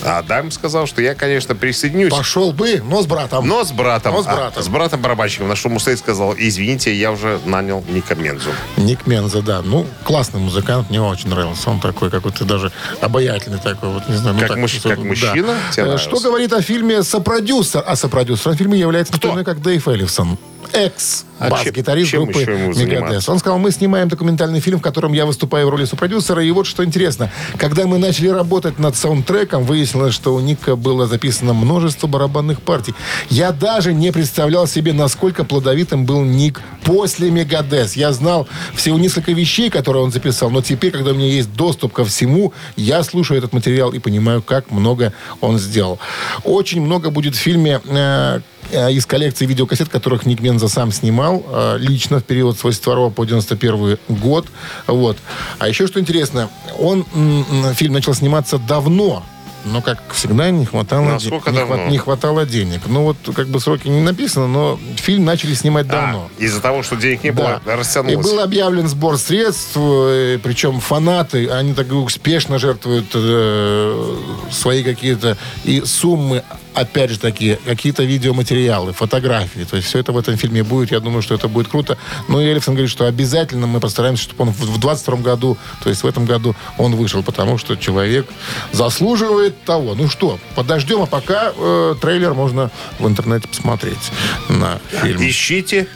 А 0.04 0.24
Дайм 0.24 0.50
сказал, 0.52 0.88
что 0.88 1.02
я, 1.02 1.14
конечно, 1.14 1.54
присоединюсь. 1.54 2.10
Пошел 2.12 2.54
бы, 2.54 2.82
но 2.84 3.04
с 3.04 3.06
братом. 3.06 3.48
Но 3.48 3.64
с 3.64 3.72
братом. 3.72 4.14
Но 4.16 4.24
с 4.24 4.28
А, 4.28 4.36
братом. 4.36 4.64
с 4.64 4.68
братом 4.68 5.02
барабанщиком. 5.02 5.48
На 5.48 5.56
что 5.56 5.70
Мустейн 5.70 5.98
сказал, 5.98 6.34
извините, 6.38 6.94
я 6.96 7.12
уже 7.12 7.40
нанял 7.46 7.84
Ника 7.88 8.16
Мензу. 8.16 8.50
Ник 8.78 9.06
Менза, 9.06 9.42
да. 9.42 9.62
Ну, 9.62 9.86
классный 10.04 10.40
музыкант, 10.40 10.90
мне 10.90 11.02
очень 11.02 11.30
нравился. 11.30 11.70
Он 11.70 11.80
такой 11.80 12.10
какой-то 12.10 12.46
даже 12.46 12.72
обаятельный 13.02 13.60
такой, 13.60 13.90
вот 13.90 14.08
не 14.10 14.16
знаю. 14.16 14.36
ну, 14.36 14.42
Как 14.42 14.56
так, 14.56 14.70
что- 14.70 14.90
как 14.90 15.00
мужчина? 15.00 15.56
Тебе 15.72 15.86
Э? 15.94 15.98
Что 15.98 16.20
говорит 16.20 16.54
о 16.54 16.62
фильме 16.62 17.04
сопродюсер? 17.04 17.84
А 17.86 17.96
сопродюсером 17.96 18.56
фильма 18.58 18.76
является 18.78 19.14
иной, 19.22 19.44
как 19.44 19.62
Дэйв 19.62 19.88
Эллифсон. 19.88 20.38
Экс 20.74 21.26
А 21.26 21.31
бас-гитарист 21.50 22.10
чем- 22.12 22.22
чем 22.34 22.34
группы 22.34 22.80
Мегадес. 22.80 23.30
Он 23.30 23.40
сказал, 23.40 23.58
мы 23.60 23.72
снимаем 23.72 24.08
документальный 24.10 24.60
фильм, 24.60 24.80
в 24.80 24.82
котором 24.82 25.14
я 25.14 25.26
выступаю 25.26 25.68
в 25.68 25.70
роли 25.70 25.86
сопродюсера. 25.86 26.44
И 26.44 26.52
вот 26.52 26.68
что 26.68 26.84
интересно. 26.84 27.32
Когда 27.58 27.86
мы 27.88 27.98
начали 27.98 28.28
работать 28.30 28.80
над 28.80 28.96
саундтреком, 28.96 29.64
выяснилось, 29.64 30.14
что 30.14 30.34
у 30.36 30.40
Ника 30.40 30.76
было 30.76 31.08
записано 31.08 31.54
множество 31.54 32.08
барабанных 32.08 32.62
партий. 32.62 32.94
Я 33.30 33.52
даже 33.52 33.94
не 33.94 34.12
представлял 34.12 34.68
себе, 34.68 34.94
насколько 34.94 35.44
плодовитым 35.44 36.06
был 36.06 36.22
Ник 36.22 36.62
после 36.84 37.32
Мегадес. 37.32 37.96
Я 37.96 38.12
знал 38.14 38.48
всего 38.76 38.98
несколько 38.98 39.32
вещей, 39.32 39.70
которые 39.70 40.04
он 40.04 40.12
записал, 40.12 40.50
но 40.50 40.62
теперь, 40.62 40.92
когда 40.92 41.12
у 41.12 41.16
меня 41.16 41.28
есть 41.28 41.54
доступ 41.54 41.94
ко 41.94 42.04
всему, 42.06 42.54
я 42.76 43.04
слушаю 43.04 43.38
этот 43.38 43.54
материал 43.54 43.92
и 43.92 44.00
понимаю, 44.00 44.42
как 44.42 44.72
много 44.72 45.14
он 45.40 45.60
сделал. 45.60 46.00
Очень 46.44 46.82
много 46.82 47.10
будет 47.10 47.36
в 47.36 47.40
фильме 47.40 47.80
э, 47.86 48.42
э, 48.72 48.92
из 48.94 49.06
коллекции 49.06 49.46
видеокассет, 49.46 49.90
которых 49.90 50.26
Ник 50.26 50.42
Менза 50.42 50.68
сам 50.68 50.92
снимал 50.92 51.31
э, 51.46 51.78
лично 51.80 52.20
в 52.20 52.24
период 52.24 52.58
с 52.58 52.64
82 52.64 53.10
по 53.12 53.26
91 53.26 53.98
год. 54.10 54.48
Вот. 54.88 55.18
А 55.60 55.68
еще 55.68 55.88
что 55.88 56.00
интересно, 56.00 56.50
он, 56.80 57.06
м, 57.14 57.46
фильм 57.76 57.94
начал 57.94 58.14
сниматься 58.14 58.58
давно, 58.58 59.24
но, 59.64 59.82
как 59.84 60.02
всегда, 60.14 60.50
не 60.50 60.66
хватало, 60.66 61.20
де- 61.20 61.30
не, 61.30 61.40
давно? 61.40 61.66
хват- 61.76 61.90
не 61.92 61.98
хватало 62.00 62.46
денег. 62.48 62.82
Ну, 62.88 63.04
вот, 63.04 63.18
как 63.36 63.48
бы 63.48 63.60
сроки 63.60 63.88
не 63.90 64.02
написано, 64.02 64.48
но 64.48 64.80
фильм 64.96 65.24
начали 65.24 65.54
снимать 65.54 65.86
давно. 65.88 66.30
А, 66.36 66.42
из-за 66.44 66.60
того, 66.62 66.82
что 66.82 66.96
денег 66.96 67.24
не 67.24 67.30
было, 67.32 67.62
Да. 67.64 67.74
И 67.74 67.78
растянулось. 67.78 68.26
был 68.26 68.40
объявлен 68.40 68.88
сбор 68.88 69.20
средств, 69.20 69.74
э, 69.78 70.40
причем 70.42 70.80
фанаты, 70.80 71.48
они 71.50 71.76
так 71.76 71.92
успешно 71.94 72.58
жертвуют 72.58 73.06
э, 73.14 74.16
свои 74.50 74.84
какие-то 74.84 75.38
и 75.64 75.84
суммы, 75.86 76.42
опять 76.74 77.10
же 77.10 77.20
таки, 77.20 77.58
какие-то 77.66 78.04
видеоматериалы, 78.04 78.94
фотографии. 78.94 79.64
То 79.64 79.78
есть 79.78 79.88
все 79.88 80.00
это 80.00 80.12
в 80.12 80.18
этом 80.18 80.38
фильме 80.38 80.64
будет. 80.64 80.92
Я 80.92 81.00
думаю, 81.00 81.22
что 81.22 81.36
это 81.36 81.48
будет 81.48 81.68
круто. 81.68 81.98
Но 82.28 82.42
и 82.42 82.46
Эллифсон 82.46 82.76
говорит, 82.76 82.92
что 82.92 83.06
обязательно 83.06 83.68
мы 83.68 83.80
постараемся, 83.80 84.24
чтобы 84.24 84.44
он 84.44 84.50
в 84.52 84.80
22 84.80 85.18
году, 85.18 85.58
то 85.84 85.90
есть 85.90 86.04
в 86.04 86.08
этом 86.08 86.26
году 86.26 86.56
он 86.78 86.96
вышел, 86.96 87.24
потому 87.24 87.58
что 87.58 87.76
человек 87.76 88.28
заслуживает 88.72 89.64
того. 89.64 89.96
Ну 89.96 90.10
что, 90.10 90.40
подождем, 90.56 91.02
а 91.02 91.06
пока 91.06 91.54
э, 91.56 91.96
трейлер 92.02 92.34
можно 92.34 92.72
в 93.00 93.08
интернете 93.08 93.48
посмотреть 93.48 94.12
на 94.50 94.80
фильм. 95.02 95.22
Ищите, 95.22 95.88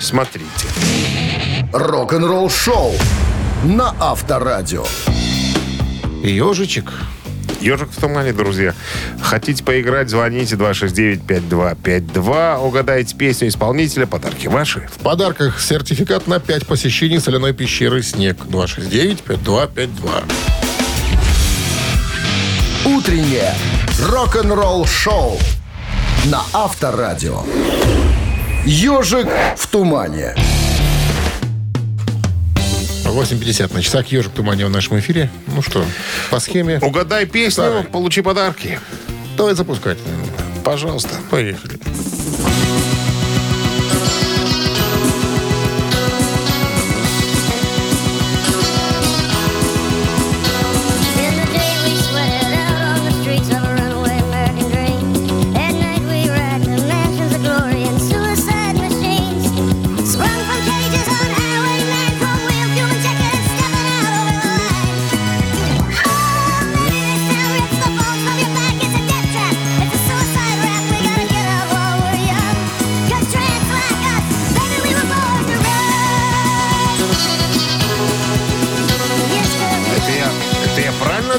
смотрите. 0.00 0.46
Рок-н-ролл 1.72 2.50
шоу 2.50 2.92
на 3.64 3.94
Авторадио. 3.98 4.84
Ежичек. 6.22 6.92
Ежик 7.64 7.90
в 7.90 7.98
тумане, 7.98 8.34
друзья. 8.34 8.74
Хотите 9.22 9.64
поиграть, 9.64 10.10
звоните 10.10 10.56
269-5252. 10.56 12.58
Угадайте 12.58 13.16
песню 13.16 13.48
исполнителя, 13.48 14.06
подарки 14.06 14.48
ваши. 14.48 14.86
В 14.92 14.98
подарках 15.02 15.62
сертификат 15.62 16.26
на 16.26 16.40
5 16.40 16.66
посещений 16.66 17.20
соляной 17.20 17.54
пещеры 17.54 18.02
«Снег». 18.02 18.36
269-5252. 18.50 20.24
Утреннее 22.84 23.54
рок-н-ролл 24.10 24.84
шоу 24.84 25.38
на 26.26 26.42
Авторадио. 26.52 27.44
Ежик 28.66 29.28
в 29.56 29.66
тумане. 29.68 30.34
8.50 33.14 33.72
на 33.72 33.82
часах 33.82 34.08
«Ежик 34.08 34.32
в 34.32 34.34
тумане» 34.34 34.66
в 34.66 34.70
нашем 34.70 34.98
эфире. 34.98 35.30
Ну 35.46 35.62
что, 35.62 35.84
по 36.30 36.40
схеме. 36.40 36.78
Угадай 36.82 37.26
песню, 37.26 37.64
Давай. 37.64 37.84
получи 37.84 38.22
подарки. 38.22 38.80
Давай 39.36 39.54
запускать. 39.54 39.98
Пожалуйста. 40.64 41.10
Поехали. 41.30 41.78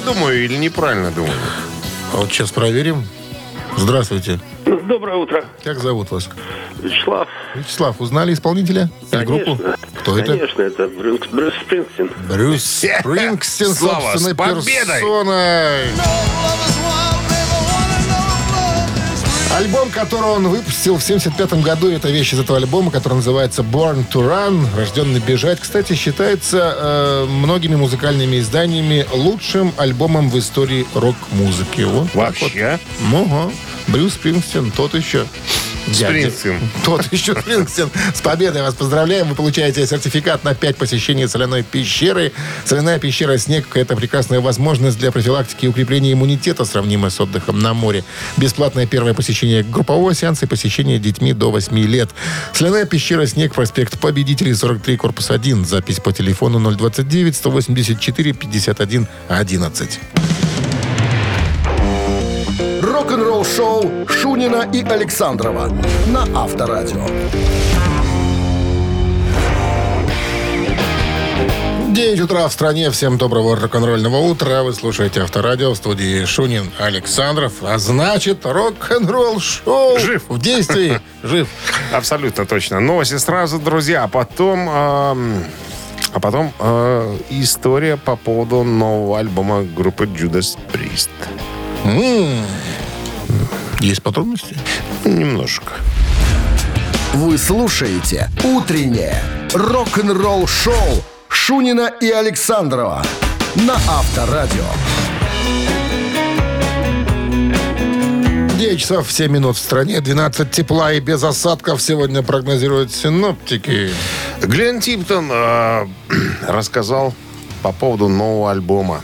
Думаю 0.06 0.44
или 0.46 0.56
неправильно 0.58 1.12
думаю? 1.12 1.34
А 2.14 2.18
вот 2.18 2.30
сейчас 2.32 2.52
проверим. 2.52 3.04
Здравствуйте. 3.78 4.40
Доброе 4.66 5.18
утро. 5.18 5.44
Как 5.64 5.80
зовут 5.80 6.12
вас? 6.12 6.30
Вячеслав. 6.80 7.28
Вячеслав, 7.56 8.00
узнали 8.00 8.34
исполнителя? 8.34 8.90
Или 9.12 9.26
группу? 9.26 9.58
Конечно. 9.58 9.76
Кто 10.00 10.18
это? 10.18 10.32
Конечно, 10.34 10.62
это 10.62 10.88
Брюс, 10.88 11.22
Брюс 11.32 11.54
Спрингстин. 11.66 12.12
Брюс 12.30 12.64
Спрингстин 13.00 13.74
Слава, 13.74 14.02
собственной 14.14 14.34
с 14.34 14.38
победой! 14.38 14.66
персоной. 15.00 15.86
Альбом, 19.56 19.90
который 19.90 20.32
он 20.32 20.50
выпустил 20.50 20.98
в 20.98 21.04
75 21.04 21.54
году, 21.64 21.90
это 21.90 22.10
вещь 22.10 22.34
из 22.34 22.40
этого 22.42 22.58
альбома, 22.58 22.92
который 22.92 23.14
называется 23.14 23.62
Born 23.62 24.06
to 24.12 24.20
Run, 24.20 24.68
рожденный 24.76 25.22
бежать. 25.22 25.62
Кстати, 25.62 25.94
считается 25.94 26.76
э, 26.78 27.26
многими 27.30 27.76
музыкальными 27.76 28.38
изданиями 28.40 29.08
лучшим 29.14 29.74
альбомом 29.78 30.30
в 30.30 30.38
истории 30.38 30.86
рок-музыки. 30.94 31.84
Вот 31.84 32.12
так 32.12 32.16
вот. 32.16 32.42
Вообще? 32.42 32.80
Ага. 33.14 33.50
Брюс 33.88 34.16
Спрингстин, 34.16 34.72
тот 34.72 34.94
еще. 34.94 35.26
Дядя. 35.88 36.32
Спрингстин. 36.32 36.60
Тот 36.84 37.12
еще 37.12 37.34
Спрингстин. 37.40 37.90
С 38.14 38.22
победой 38.22 38.62
вас 38.62 38.74
поздравляем. 38.74 39.30
Вы 39.30 39.36
получаете 39.36 39.86
сертификат 39.86 40.44
на 40.44 40.54
5 40.56 40.78
посещений 40.78 41.28
соляной 41.28 41.64
пещеры. 41.64 42.32
Соляная 42.66 43.00
пещера 43.00 43.38
«Снег»— 43.38 43.68
это 43.76 43.96
прекрасная 43.96 44.40
возможность 44.40 44.98
для 44.98 45.12
профилактики 45.12 45.66
и 45.66 45.68
укрепления 45.68 46.14
иммунитета, 46.14 46.66
сравнимая 46.66 47.10
с 47.10 47.20
отдыхом 47.20 47.60
на 47.60 47.74
море. 47.74 48.04
Бесплатное 48.38 48.86
первое 48.86 49.14
посещение 49.14 49.64
группового 49.64 50.14
сеанса 50.14 50.46
и 50.46 50.48
посещение 50.48 51.00
детьми 51.00 51.34
до 51.34 51.52
8 51.52 51.78
лет. 51.78 52.10
Соляная 52.54 52.86
пещера 52.86 53.26
«Снег», 53.26 53.54
проспект 53.54 54.00
Победителей, 54.00 54.54
43, 54.54 54.98
корпус 54.98 55.32
1. 55.32 55.66
Запись 55.66 56.00
по 56.00 56.12
телефону 56.12 56.60
029 56.60 57.36
184 57.36 58.34
51 58.34 59.08
11. 59.30 60.00
Рок-н-ролл 63.16 63.46
шоу 63.46 64.08
Шунина 64.10 64.70
и 64.74 64.84
Александрова 64.84 65.70
на 66.08 66.24
Авторадио. 66.38 67.06
9 71.94 72.20
утра 72.20 72.46
в 72.50 72.52
стране. 72.52 72.92
Всем 72.92 73.18
доброго 73.18 73.56
рок-н-ролльного 73.56 74.18
утра. 74.18 74.64
Вы 74.64 74.74
слушаете 74.74 75.22
Авторадио 75.22 75.72
в 75.72 75.78
студии 75.78 76.26
Шунин 76.26 76.70
Александров. 76.78 77.54
А 77.62 77.78
значит, 77.78 78.46
рок-н-ролл 78.46 79.40
шоу. 79.40 79.98
Жив. 79.98 80.24
В 80.28 80.38
действии. 80.38 81.00
Жив. 81.24 81.48
Абсолютно 81.94 82.46
точно. 82.46 82.82
Новости 82.82 83.18
сразу, 83.18 83.60
друзья. 83.60 84.04
А 84.04 84.08
потом... 84.10 84.68
эм, 84.68 85.44
а 86.12 86.20
потом 86.20 86.52
э, 86.60 87.18
история 87.30 87.96
по 87.96 88.18
поводу 88.18 88.64
нового 88.64 89.20
альбома 89.20 89.64
группы 89.64 90.04
Judas 90.04 90.58
Priest. 90.74 91.10
Есть 93.86 94.02
подробности? 94.02 94.58
Немножко. 95.04 95.74
Вы 97.14 97.38
слушаете 97.38 98.32
«Утреннее 98.44 99.22
рок-н-ролл-шоу» 99.54 101.04
Шунина 101.30 101.92
и 102.02 102.10
Александрова 102.10 103.04
на 103.54 103.76
Авторадио. 103.76 104.66
9 108.58 108.80
часов 108.80 109.12
7 109.12 109.32
минут 109.32 109.56
в 109.56 109.60
стране. 109.60 110.02
12 110.02 110.50
тепла 110.50 110.92
и 110.92 111.00
без 111.00 111.24
осадков 111.24 111.80
сегодня 111.80 112.24
прогнозируют 112.24 112.92
синоптики. 112.92 113.92
Глен 114.42 114.82
Типтон 114.82 115.30
э, 115.32 115.86
рассказал 116.48 117.14
по 117.62 117.72
поводу 117.72 118.08
нового 118.08 118.50
альбома. 118.50 119.02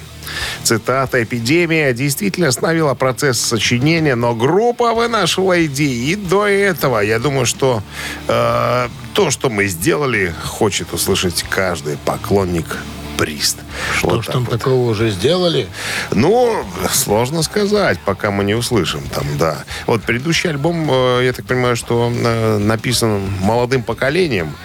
Цитата 0.64 1.22
«Эпидемия 1.24 1.94
действительно 1.94 2.48
остановила 2.48 2.94
процесс 2.94 3.40
сочинения, 3.40 4.16
но 4.16 4.36
группа 4.36 4.94
вынашивала 4.94 5.66
идеи 5.66 6.12
и 6.12 6.16
до 6.16 6.48
этого. 6.48 7.00
Я 7.00 7.20
думаю, 7.20 7.46
что 7.46 7.82
э, 8.28 8.88
то, 9.14 9.32
что 9.32 9.50
мы 9.50 9.68
сделали, 9.68 10.34
хочет 10.44 10.94
услышать 10.94 11.44
каждый 11.50 11.98
поклонник 11.98 12.78
Прист». 13.22 13.58
Что 13.96 14.10
Вот 14.10 14.24
ж 14.24 14.28
там 14.28 14.46
вот. 14.46 14.50
такого 14.50 14.90
уже 14.90 15.12
сделали? 15.12 15.68
Ну, 16.12 16.66
сложно 16.92 17.44
сказать, 17.44 18.00
пока 18.04 18.32
мы 18.32 18.44
не 18.44 18.56
услышим 18.56 19.02
там, 19.14 19.26
да. 19.38 19.64
Вот 19.86 20.02
предыдущий 20.02 20.50
альбом, 20.50 20.90
э, 20.90 21.26
я 21.26 21.34
так 21.34 21.46
понимаю, 21.46 21.76
что 21.76 22.12
э, 22.12 22.58
написан 22.58 23.22
молодым 23.42 23.84
поколением. 23.84 24.56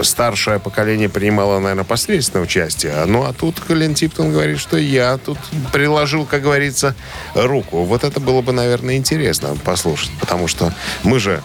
Старшее 0.00 0.58
поколение 0.58 1.10
принимало, 1.10 1.58
наверное, 1.58 1.84
посредственное 1.84 2.44
участие. 2.44 3.04
Ну, 3.04 3.24
а 3.24 3.34
тут 3.34 3.60
Колин 3.60 3.94
Типтон 3.94 4.32
говорит, 4.32 4.58
что 4.58 4.78
я 4.78 5.18
тут 5.18 5.38
приложил, 5.72 6.24
как 6.24 6.42
говорится, 6.42 6.94
руку. 7.34 7.84
Вот 7.84 8.02
это 8.02 8.18
было 8.18 8.40
бы, 8.40 8.52
наверное, 8.52 8.96
интересно 8.96 9.56
послушать. 9.62 10.10
Потому 10.20 10.48
что 10.48 10.72
мы 11.02 11.18
же 11.18 11.42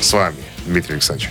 с 0.00 0.12
вами, 0.12 0.42
Дмитрий 0.66 0.94
Александрович, 0.94 1.30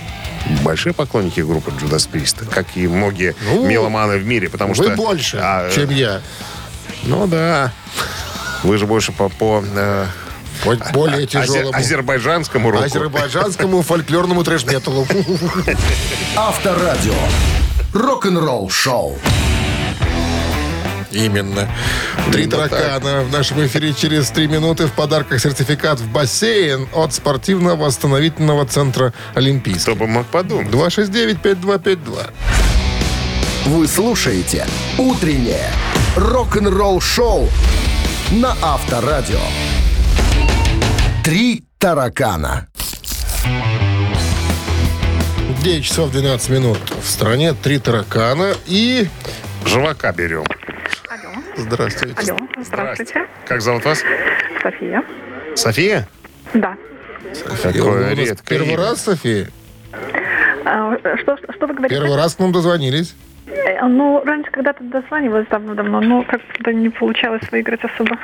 большие 0.64 0.94
поклонники 0.94 1.42
группы 1.42 1.72
Judas 1.72 2.10
Priest, 2.12 2.48
как 2.50 2.66
и 2.76 2.88
многие 2.88 3.36
Ну, 3.46 3.66
меломаны 3.68 4.18
в 4.18 4.26
мире, 4.26 4.50
потому 4.50 4.74
Вы 4.74 4.86
что... 4.86 4.96
больше, 4.96 5.38
а, 5.42 5.70
чем 5.72 5.90
я. 5.90 6.22
ну 7.04 7.28
да. 7.28 7.72
Вы 8.64 8.78
же 8.78 8.86
больше 8.88 9.12
по, 9.12 9.30
по 9.30 9.64
э, 9.64 10.06
Хоть 10.64 10.80
более 10.92 11.26
азер- 11.26 11.46
тяжелому. 11.46 11.78
азербайджанскому 11.78 12.72
руку. 12.72 12.84
Азербайджанскому 12.84 13.82
фольклорному 13.84 14.44
трэш-металлу. 14.44 15.06
Авторадио. 16.36 17.14
Рок-н-ролл 17.94 18.70
шоу. 18.70 19.18
Именно. 21.12 21.70
Три 22.32 22.44
Именно 22.44 22.68
таракана 22.68 23.22
в 23.24 23.32
нашем 23.32 23.65
эфире 23.65 23.94
через 23.94 24.30
три 24.30 24.48
минуты 24.48 24.88
в 24.88 24.94
подарках 24.94 25.39
сертификат 25.39 26.00
в 26.00 26.12
бассейн 26.12 26.88
от 26.94 27.13
спортивно-восстановительного 27.13 28.65
центра 28.65 29.13
«Олимпийский». 29.34 29.91
Кто 29.91 29.96
бы 29.96 30.08
мог 30.08 30.26
подумать. 30.28 30.68
269-5252. 30.68 32.32
Вы 33.65 33.88
слушаете 33.88 34.68
«Утреннее 34.98 35.72
рок-н-ролл 36.15 37.02
шоу» 37.02 37.50
на 38.32 38.56
Авторадио. 38.62 39.39
Три 41.24 41.63
таракана. 41.80 42.68
9 45.62 45.84
часов 45.84 46.12
12 46.12 46.50
минут. 46.50 46.78
В 47.02 47.10
стране 47.10 47.54
три 47.54 47.80
таракана 47.80 48.54
и... 48.68 49.08
Живака 49.65 50.12
берем. 50.12 50.46
Здравствуйте. 51.58 52.32
Алло, 52.32 52.39
здравствуйте. 52.62 53.28
Как 53.47 53.62
зовут 53.62 53.86
вас? 53.86 54.03
София. 54.62 55.03
София? 55.56 56.08
Да. 56.53 56.76
Какое 57.64 58.14
У 58.14 58.16
нас 58.16 58.18
редкое 58.18 58.45
Первый 58.58 58.70
имя. 58.74 58.78
раз, 58.78 59.03
София? 59.03 59.49
А, 60.66 60.97
что, 61.22 61.38
что 61.38 61.68
вы 61.68 61.74
говорите? 61.74 61.95
Первый 61.95 62.16
раз 62.16 62.36
к 62.36 62.39
нам 62.39 62.51
дозвонились. 62.51 63.16
Э, 63.47 63.86
Ну, 63.88 64.24
раньше 64.26 64.51
когда-то 64.51 64.84
дозванивалась 64.84 65.47
давно-давно, 65.49 66.01
но 66.01 66.24
как-то 66.24 66.74
не 66.74 66.89
получалось 66.89 67.43
выиграть 67.51 67.82
особо. 67.84 68.18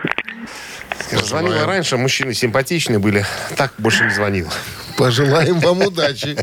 Звонила 1.12 1.66
раньше, 1.66 1.98
мужчины 1.98 2.34
симпатичные 2.34 3.00
были. 3.00 3.24
Так 3.58 3.74
больше 3.78 4.06
не 4.06 4.12
звонил. 4.12 4.48
Пожелаем 4.98 5.60
вам 5.60 5.82
удачи. 5.82 6.36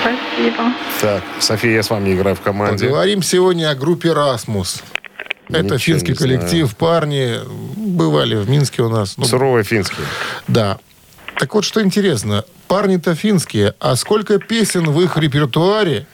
Спасибо. 0.00 0.72
Так, 1.00 1.22
София, 1.38 1.72
я 1.74 1.82
с 1.82 1.90
вами 1.90 2.14
играю 2.14 2.34
в 2.34 2.40
команде. 2.40 2.86
Поговорим 2.86 3.22
сегодня 3.22 3.70
о 3.70 3.74
группе 3.74 4.12
«Расмус». 4.12 4.82
Это 5.52 5.74
Ничего 5.74 5.78
финский 5.78 6.14
коллектив, 6.14 6.74
парни 6.76 7.38
бывали 7.76 8.36
в 8.36 8.48
Минске 8.48 8.82
у 8.82 8.88
нас. 8.88 9.16
Ну, 9.16 9.24
Суровый 9.24 9.64
финский. 9.64 10.02
Да. 10.48 10.78
Так 11.38 11.54
вот, 11.54 11.64
что 11.64 11.82
интересно, 11.82 12.44
парни-то 12.68 13.14
финские, 13.14 13.74
а 13.80 13.96
сколько 13.96 14.38
песен 14.38 14.90
в 14.90 15.00
их 15.00 15.16
репертуаре 15.16 16.06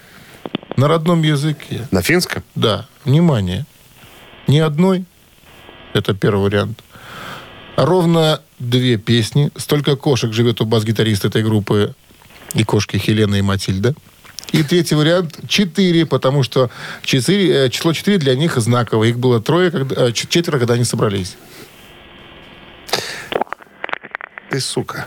на 0.76 0.88
родном 0.88 1.22
языке? 1.22 1.86
На 1.90 2.02
финском? 2.02 2.42
Да, 2.54 2.86
внимание. 3.04 3.66
Ни 4.46 4.58
одной. 4.58 5.04
Это 5.92 6.14
первый 6.14 6.44
вариант. 6.44 6.82
Ровно 7.76 8.40
две 8.58 8.96
песни. 8.96 9.50
Столько 9.56 9.96
кошек 9.96 10.32
живет 10.32 10.60
у 10.60 10.64
бас-гитариста 10.64 11.28
этой 11.28 11.42
группы 11.42 11.94
и 12.54 12.64
кошки 12.64 12.96
Хелена 12.96 13.36
и 13.36 13.42
Матильда. 13.42 13.94
И 14.52 14.62
третий 14.62 14.94
вариант– 14.94 15.38
четыре, 15.48 16.06
потому 16.06 16.42
что 16.42 16.70
четыре, 17.02 17.66
э, 17.66 17.68
число 17.68 17.92
четыре 17.92 18.18
для 18.18 18.34
них 18.34 18.56
знаковое. 18.56 19.08
Их 19.08 19.18
было 19.18 19.40
трое, 19.40 19.70
когда, 19.70 20.06
э, 20.06 20.12
четверо, 20.12 20.58
когда 20.58 20.74
они 20.74 20.84
собрались. 20.84 21.36
Ты 24.50 24.60
сука. 24.60 25.06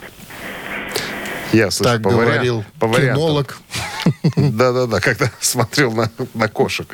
Я 1.53 1.71
слышу 1.71 1.93
Так 1.93 2.03
по, 2.03 2.11
говорил 2.11 2.63
по 2.79 2.87
вариантам. 2.87 3.15
кинолог. 3.15 3.57
Да-да-да, 4.35 4.99
когда 4.99 5.31
смотрел 5.39 5.91
на, 5.93 6.11
на 6.33 6.47
кошек. 6.47 6.87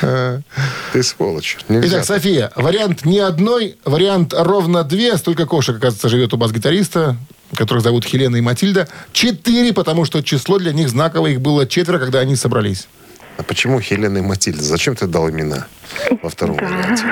Ты 0.00 1.02
сволочь. 1.02 1.58
Нельзя 1.68 1.88
Итак, 1.88 2.06
так. 2.06 2.16
София, 2.16 2.52
вариант 2.56 3.04
не 3.04 3.20
одной, 3.20 3.76
вариант 3.84 4.34
ровно 4.36 4.84
две. 4.84 5.16
Столько 5.16 5.46
кошек, 5.46 5.76
оказывается, 5.76 6.08
живет 6.08 6.34
у 6.34 6.36
бас-гитариста, 6.36 7.16
которых 7.56 7.82
зовут 7.82 8.04
Хелена 8.04 8.36
и 8.36 8.40
Матильда. 8.40 8.88
Четыре, 9.12 9.72
потому 9.72 10.04
что 10.04 10.22
число 10.22 10.58
для 10.58 10.72
них 10.72 10.88
знаковое. 10.88 11.32
Их 11.32 11.40
было 11.40 11.66
четверо, 11.66 11.98
когда 11.98 12.20
они 12.20 12.36
собрались. 12.36 12.88
А 13.38 13.42
почему 13.42 13.80
Хелена 13.80 14.18
и 14.18 14.20
Матильда? 14.22 14.62
Зачем 14.62 14.94
ты 14.94 15.06
дал 15.06 15.28
имена 15.30 15.66
во 16.22 16.28
втором 16.30 16.56
варианте? 16.56 17.04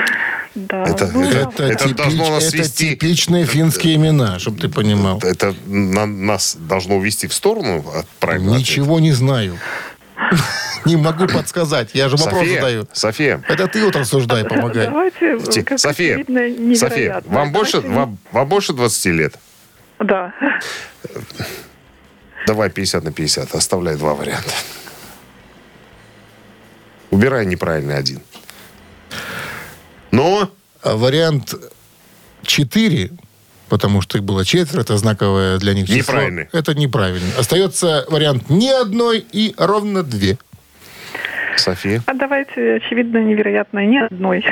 Да, 0.53 0.83
Это- 0.83 1.09
ну, 1.13 1.23
это- 1.29 1.63
Это, 1.63 1.85
типич- 1.85 1.95
должно 1.95 2.29
нас 2.29 2.43
это 2.53 2.57
свести- 2.57 2.89
типичные 2.91 3.45
финские 3.45 3.95
имена, 3.95 4.37
чтобы 4.37 4.59
ты 4.59 4.67
понимал. 4.67 5.19
Это 5.23 5.55
на- 5.65 6.05
нас 6.05 6.57
должно 6.59 6.97
увести 6.97 7.27
в 7.27 7.33
сторону 7.33 7.85
от 7.95 8.07
правильного 8.19 8.57
Ничего 8.57 8.99
не 8.99 9.13
знаю. 9.13 9.57
Не 10.85 10.97
могу 10.97 11.27
подсказать. 11.27 11.91
Я 11.93 12.09
же 12.09 12.15
ответа. 12.15 12.25
вопрос 12.31 12.41
София, 12.47 12.61
задаю. 12.61 12.87
София, 12.91 13.43
Это 13.47 13.67
ты 13.67 13.85
вот 13.85 13.95
рассуждай, 13.95 14.43
помогай. 14.43 14.85
Давайте, 14.87 15.39
София, 15.77 16.25
София, 16.75 17.23
вам 17.27 17.51
больше, 17.51 17.79
вам 17.81 18.47
больше 18.47 18.73
20 18.73 19.05
лет? 19.11 19.35
Да. 20.03 20.33
Давай 22.47 22.69
50 22.69 23.03
на 23.03 23.11
50, 23.11 23.53
оставляй 23.55 23.95
два 23.97 24.13
варианта. 24.13 24.51
Убирай 27.11 27.45
неправильный 27.45 27.95
один. 27.97 28.21
Но 30.11 30.49
А 30.83 30.95
Вариант 30.97 31.53
4, 32.43 33.11
потому 33.69 34.01
что 34.01 34.17
их 34.17 34.23
было 34.23 34.43
четверо, 34.43 34.81
это 34.81 34.97
знаковое 34.97 35.57
для 35.57 35.73
них 35.73 35.85
число. 35.87 35.97
Неправильный. 36.15 36.49
Это 36.51 36.73
неправильно. 36.73 37.29
Остается 37.37 38.05
вариант 38.09 38.49
ни 38.49 38.67
одной 38.69 39.19
и 39.19 39.53
ровно 39.57 40.03
две. 40.03 40.37
София, 41.57 42.01
А 42.07 42.13
давайте, 42.13 42.75
очевидно, 42.75 43.19
невероятно, 43.19 43.85
ни 43.85 43.97
одной 43.97 44.43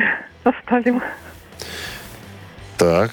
оставим. 0.44 1.02
так. 2.78 3.12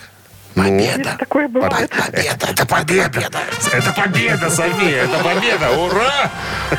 Ну, 0.56 0.78
Если 0.78 1.02
такое 1.02 1.48
бывает. 1.48 1.90
это 2.12 2.66
победа. 2.66 3.20
Это 3.72 3.92
победа, 3.92 4.48
София, 4.50 5.04
это 5.04 5.18
победа. 5.22 5.70
Ура! 5.78 6.30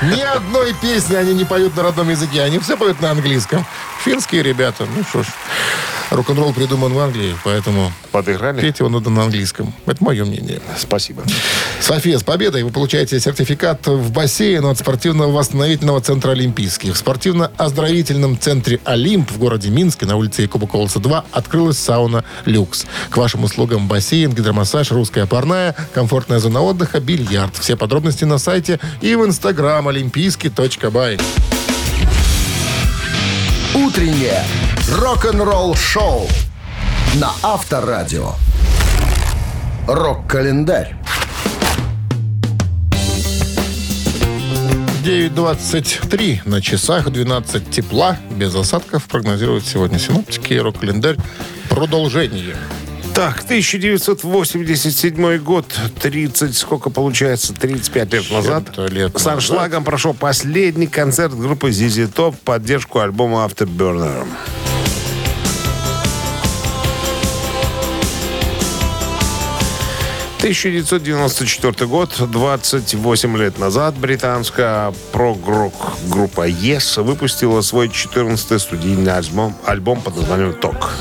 Ни 0.01 0.21
одной 0.21 0.73
песни 0.81 1.15
они 1.15 1.33
не 1.35 1.45
поют 1.45 1.75
на 1.77 1.83
родном 1.83 2.09
языке. 2.09 2.41
Они 2.41 2.57
все 2.59 2.75
поют 2.75 2.99
на 3.01 3.11
английском. 3.11 3.65
Финские 4.03 4.41
ребята. 4.41 4.87
Ну 4.95 5.03
что 5.03 5.21
ж, 5.21 5.27
рок-н-ролл 6.11 6.53
придуман 6.53 6.91
в 6.93 6.99
Англии, 6.99 7.35
поэтому 7.43 7.91
Подыграли? 8.11 8.61
петь 8.61 8.79
его 8.79 8.89
надо 8.89 9.09
на 9.09 9.23
английском. 9.23 9.73
Это 9.85 10.03
мое 10.03 10.23
мнение. 10.25 10.59
Спасибо. 10.77 11.23
София, 11.79 12.17
с 12.17 12.23
победой 12.23 12.63
вы 12.63 12.71
получаете 12.71 13.19
сертификат 13.19 13.85
в 13.87 14.11
бассейн 14.11 14.65
от 14.65 14.77
спортивно-восстановительного 14.79 16.01
центра 16.01 16.31
«Олимпийский». 16.31 16.91
В 16.91 16.97
спортивно-оздоровительном 16.97 18.39
центре 18.39 18.79
«Олимп» 18.85 19.29
в 19.31 19.37
городе 19.37 19.69
Минске 19.69 20.05
на 20.05 20.15
улице 20.15 20.43
Якуба 20.43 20.67
Колоса 20.67 20.99
2 20.99 21.25
открылась 21.31 21.77
сауна 21.77 22.23
«Люкс». 22.45 22.85
К 23.09 23.17
вашим 23.17 23.43
услугам 23.43 23.66
бассейн, 23.75 24.31
гидромассаж, 24.33 24.91
русская 24.91 25.25
парная, 25.25 25.75
комфортная 25.93 26.39
зона 26.39 26.61
отдыха, 26.61 26.99
бильярд. 26.99 27.55
Все 27.57 27.75
подробности 27.75 28.23
на 28.23 28.37
сайте 28.37 28.79
и 29.01 29.15
в 29.15 29.25
инстаграм 29.25 29.87
олимпийский.бай. 29.87 31.19
Утреннее 33.75 34.43
рок-н-ролл-шоу 34.91 36.27
на 37.15 37.31
Авторадио. 37.43 38.33
Рок-календарь. 39.87 40.95
9.23 45.07 46.41
на 46.43 46.61
часах, 46.61 47.09
12 47.09 47.69
тепла, 47.69 48.17
без 48.29 48.53
осадков, 48.53 49.05
прогнозируют 49.05 49.65
сегодня 49.65 49.99
синоптики. 49.99 50.55
Рок-календарь. 50.55 51.15
Продолжение. 51.69 52.57
Так, 53.17 53.41
1987 53.45 55.37
год, 55.39 55.65
30, 56.01 56.55
сколько 56.55 56.91
получается, 56.91 57.51
35 57.51 58.13
лет 58.13 58.29
назад. 58.29 58.77
Лет 58.91 59.09
С 59.09 59.13
назад. 59.15 59.33
аншлагом 59.33 59.83
прошел 59.83 60.13
последний 60.13 60.85
концерт 60.85 61.33
группы 61.35 61.69
ZZ 61.69 62.13
Top 62.13 62.33
в 62.33 62.39
поддержку 62.41 62.99
альбома 62.99 63.37
Afterburner. 63.37 64.23
В 70.35 70.37
1994 70.37 71.87
год, 71.87 72.11
28 72.19 73.37
лет 73.37 73.57
назад, 73.57 73.95
британская 73.97 74.93
прогрок 75.11 75.73
группа 76.07 76.47
Yes 76.47 77.01
выпустила 77.01 77.61
свой 77.61 77.87
14-й 77.87 78.59
студийный 78.59 79.17
альбом, 79.17 79.55
альбом 79.65 80.01
под 80.01 80.17
названием 80.17 80.53
«Ток». 80.53 80.93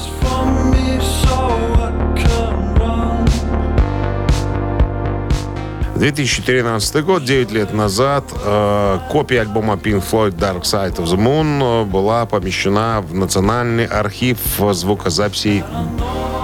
2013 5.99 7.05
год, 7.05 7.25
9 7.25 7.53
лет 7.53 7.73
назад, 7.73 8.25
э, 8.33 8.99
копия 9.11 9.41
альбома 9.41 9.75
Pink 9.75 10.05
Floyd 10.09 10.37
Dark 10.37 10.63
Side 10.63 10.97
of 10.97 11.05
the 11.05 11.17
Moon 11.17 11.61
э, 11.63 11.85
была 11.85 12.27
помещена 12.27 13.01
в 13.01 13.15
Национальный 13.15 13.87
архив 13.87 14.39
звукозаписей 14.73 15.65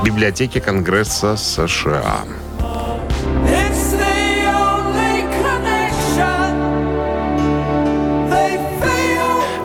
Библиотеки 0.04 0.58
Конгресса 0.58 1.36
США. 1.36 2.24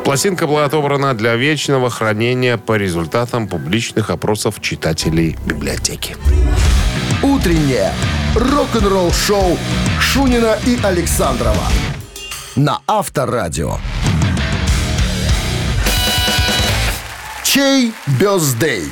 Пластинка 0.03 0.47
была 0.47 0.65
отобрана 0.65 1.13
для 1.13 1.35
вечного 1.35 1.89
хранения 1.89 2.57
по 2.57 2.77
результатам 2.77 3.47
публичных 3.47 4.09
опросов 4.09 4.61
читателей 4.61 5.37
библиотеки. 5.45 6.15
Утреннее 7.21 7.91
рок-н-ролл-шоу 8.35 9.57
Шунина 9.99 10.57
и 10.65 10.79
Александрова 10.83 11.67
на 12.55 12.79
Авторадио. 12.87 13.77
Чей 17.43 17.93
бездей? 18.19 18.91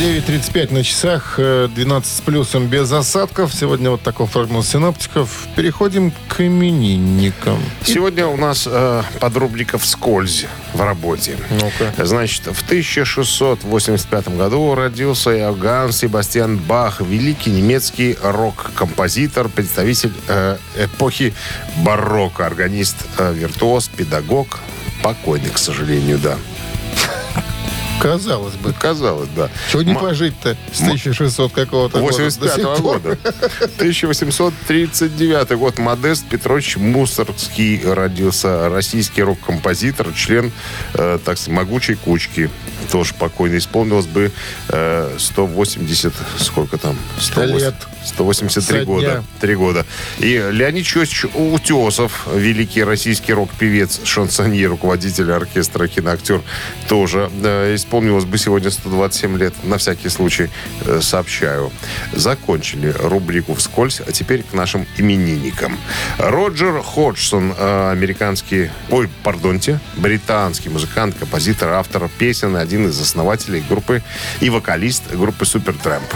9.35 0.00 0.72
на 0.72 0.82
часах, 0.82 1.34
э, 1.36 1.68
12 1.74 2.10
с 2.10 2.20
плюсом 2.22 2.68
без 2.68 2.90
осадков. 2.90 3.52
Сегодня 3.52 3.90
вот 3.90 4.00
такой 4.00 4.26
прогноз 4.28 4.68
синоптиков. 4.68 5.46
Переходим 5.54 6.10
к 6.26 6.40
именинникам. 6.40 7.58
Сегодня 7.84 8.26
у 8.26 8.38
нас 8.38 8.66
э, 8.66 9.02
подрубрика 9.20 9.76
«Вскользь» 9.76 10.46
в 10.72 10.80
работе. 10.80 11.36
Ну-ка. 11.50 12.06
Значит, 12.06 12.46
в 12.46 12.62
1685 12.62 14.38
году 14.38 14.74
родился 14.74 15.36
Иоганн 15.36 15.92
Себастьян 15.92 16.56
Бах, 16.56 17.02
великий 17.02 17.50
немецкий 17.50 18.16
рок-композитор, 18.22 19.50
представитель 19.50 20.14
э, 20.28 20.56
эпохи 20.78 21.34
барокко, 21.84 22.46
органист, 22.46 22.96
э, 23.18 23.34
виртуоз, 23.34 23.88
педагог, 23.88 24.60
покойный, 25.02 25.50
к 25.50 25.58
сожалению, 25.58 26.18
да. 26.18 26.38
Казалось 28.00 28.54
бы. 28.54 28.72
Казалось, 28.72 29.28
да. 29.36 29.50
Чего 29.70 29.82
не 29.82 29.94
пожить-то 29.94 30.56
с 30.72 30.80
1600 30.80 31.52
какого-то 31.52 32.00
года 32.00 32.16
до 32.16 32.30
сих 32.30 32.38
85 32.40 32.82
пор? 32.82 32.98
года. 33.00 33.18
1839 33.76 35.50
год. 35.58 35.78
Модест 35.78 36.26
Петрович 36.28 36.76
Мусоргский 36.76 37.80
родился. 37.84 38.68
Российский 38.70 39.22
рок-композитор, 39.22 40.12
член, 40.14 40.50
э, 40.94 41.18
так 41.24 41.36
сказать, 41.38 41.54
могучей 41.56 41.94
кучки. 41.96 42.50
Тоже 42.90 43.12
покойно 43.14 43.58
исполнилось 43.58 44.06
бы 44.06 44.32
э, 44.68 45.14
180, 45.18 46.12
сколько 46.38 46.78
там? 46.78 46.96
108, 47.18 47.58
Лет. 47.58 47.74
183 48.04 48.78
Со 48.80 48.84
года. 48.86 49.24
Три 49.40 49.54
года. 49.54 49.84
И 50.18 50.42
Леонид 50.50 50.86
Чосич 50.86 51.26
Утесов, 51.34 52.26
великий 52.34 52.82
российский 52.82 53.34
рок-певец, 53.34 54.00
шансоньер, 54.04 54.70
руководитель 54.70 55.30
оркестра, 55.30 55.86
киноактер, 55.86 56.40
тоже 56.88 57.30
э, 57.42 57.74
исп- 57.74 57.89
исполнилось 57.90 58.24
бы 58.24 58.38
сегодня 58.38 58.70
127 58.70 59.36
лет, 59.36 59.52
на 59.64 59.76
всякий 59.76 60.10
случай 60.10 60.48
э, 60.86 61.00
сообщаю. 61.00 61.72
Закончили 62.12 62.94
рубрику 62.96 63.54
«Вскользь», 63.54 64.00
а 64.06 64.12
теперь 64.12 64.44
к 64.44 64.54
нашим 64.54 64.86
именинникам. 64.96 65.76
Роджер 66.18 66.82
Ходжсон, 66.82 67.52
э, 67.58 67.90
американский, 67.90 68.70
ой, 68.90 69.08
пардонте, 69.24 69.80
британский 69.96 70.68
музыкант, 70.68 71.16
композитор, 71.18 71.70
автор 71.72 72.08
песен, 72.16 72.54
один 72.54 72.86
из 72.86 73.00
основателей 73.00 73.64
группы 73.68 74.02
и 74.40 74.50
вокалист 74.50 75.12
группы 75.12 75.44
Супертрэмп. 75.44 76.14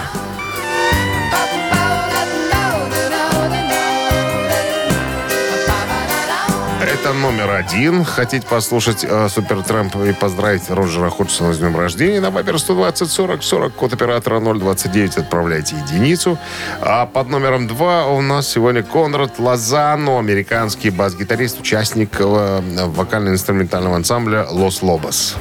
Это 7.04 7.12
номер 7.12 7.50
один. 7.50 8.02
Хотите 8.02 8.46
послушать 8.46 9.04
э, 9.04 9.28
Супер 9.28 9.62
Трэмп 9.62 9.94
и 9.96 10.12
поздравить 10.14 10.70
Роджера 10.70 11.10
Ходжсона 11.10 11.52
с 11.52 11.58
днем 11.58 11.76
рождения? 11.76 12.18
На 12.18 12.30
Вайбер 12.30 12.58
120 12.58 13.10
40 13.10 13.42
40, 13.42 13.74
код 13.74 13.92
оператора 13.92 14.40
029, 14.40 15.18
отправляйте 15.18 15.76
единицу. 15.76 16.38
А 16.80 17.04
под 17.04 17.28
номером 17.28 17.66
два 17.66 18.06
у 18.06 18.22
нас 18.22 18.48
сегодня 18.48 18.82
Конрад 18.82 19.38
Лозано, 19.38 20.18
американский 20.18 20.88
бас-гитарист, 20.88 21.60
участник 21.60 22.18
э, 22.18 22.60
вокально-инструментального 22.86 23.96
ансамбля 23.96 24.46
«Лос 24.48 24.80
Лобос». 24.80 25.36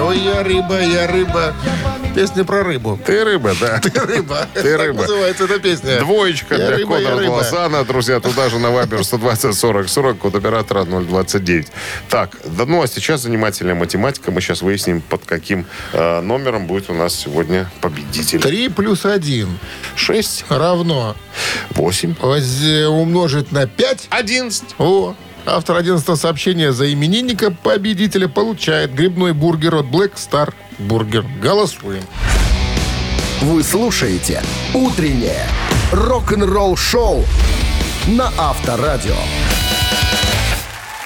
Ой, 0.00 0.18
я 0.20 0.42
рыба, 0.42 0.80
я 0.80 1.06
рыба. 1.06 1.52
Песня 2.18 2.44
про 2.44 2.64
рыбу. 2.64 2.98
Ты 3.06 3.22
рыба, 3.22 3.54
да? 3.60 3.78
Ты 3.82 3.90
рыба. 4.00 4.48
Ты 4.54 4.76
рыба. 4.76 5.02
называется 5.02 5.44
эта 5.44 5.60
песня. 5.60 6.00
Двоечка 6.00 6.56
Я 6.56 6.66
для 6.66 6.76
рыба, 6.78 6.98
рыба. 6.98 7.30
Лозана. 7.30 7.84
Друзья, 7.84 8.18
туда 8.18 8.48
же 8.48 8.58
на 8.58 8.72
Вайбер 8.72 9.04
120 9.04 9.54
40 9.54 9.88
40, 9.88 10.18
код 10.18 10.34
оператора 10.34 10.82
029. 10.84 11.68
Так, 12.08 12.36
да, 12.44 12.64
ну 12.66 12.82
а 12.82 12.88
сейчас 12.88 13.22
занимательная 13.22 13.76
математика. 13.76 14.32
Мы 14.32 14.40
сейчас 14.40 14.62
выясним, 14.62 15.00
под 15.00 15.26
каким 15.26 15.64
э, 15.92 16.20
номером 16.20 16.66
будет 16.66 16.90
у 16.90 16.92
нас 16.92 17.14
сегодня 17.14 17.70
победитель. 17.80 18.40
Три 18.40 18.68
плюс 18.68 19.04
один 19.04 19.56
6, 19.94 20.46
равно 20.48 21.14
8, 21.70 22.16
воз- 22.20 22.62
умножить 22.88 23.52
на 23.52 23.68
пять. 23.68 24.08
11. 24.10 24.64
О, 24.78 25.14
автор 25.48 25.76
11 25.76 26.18
сообщения 26.18 26.72
за 26.72 26.92
именинника 26.92 27.50
победителя 27.50 28.28
получает 28.28 28.94
грибной 28.94 29.32
бургер 29.32 29.76
от 29.76 29.86
Black 29.86 30.14
Star 30.14 30.52
Burger. 30.78 31.24
Голосуем. 31.40 32.04
Вы 33.40 33.62
слушаете 33.62 34.42
«Утреннее 34.74 35.46
рок-н-ролл-шоу» 35.92 37.24
на 38.08 38.32
Авторадио. 38.36 39.14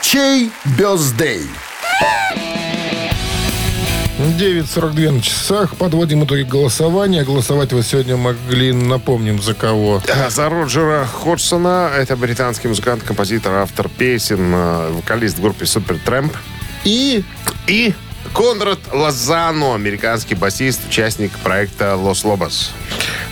Чей 0.01 0.51
бездей? 0.79 1.43
9.42 4.23 5.11
на 5.11 5.21
часах. 5.21 5.77
Подводим 5.77 6.25
итоги 6.25 6.43
голосования. 6.43 7.25
Голосовать 7.25 7.73
вы 7.73 7.83
сегодня 7.83 8.17
могли, 8.17 8.73
напомним, 8.73 9.43
за 9.43 9.55
кого. 9.55 10.01
А, 10.09 10.31
За 10.31 10.49
Роджера 10.49 11.05
Ходжсона. 11.07 11.91
Это 11.97 12.17
британский 12.17 12.69
музыкант, 12.69 13.03
композитор, 13.03 13.55
автор 13.55 13.89
песен, 13.89 14.55
э, 14.55 14.91
вокалист 14.93 15.39
в 15.39 15.43
группе 15.43 15.67
Супер 15.67 15.99
Трэмп. 15.99 16.33
И 16.85 17.25
И 17.67 17.95
Конрад 18.35 18.79
Лозано, 18.93 19.75
американский 19.75 20.35
басист, 20.35 20.81
участник 20.89 21.33
проекта 21.39 21.97
Лос 21.97 22.25
Лобос. 22.25 22.71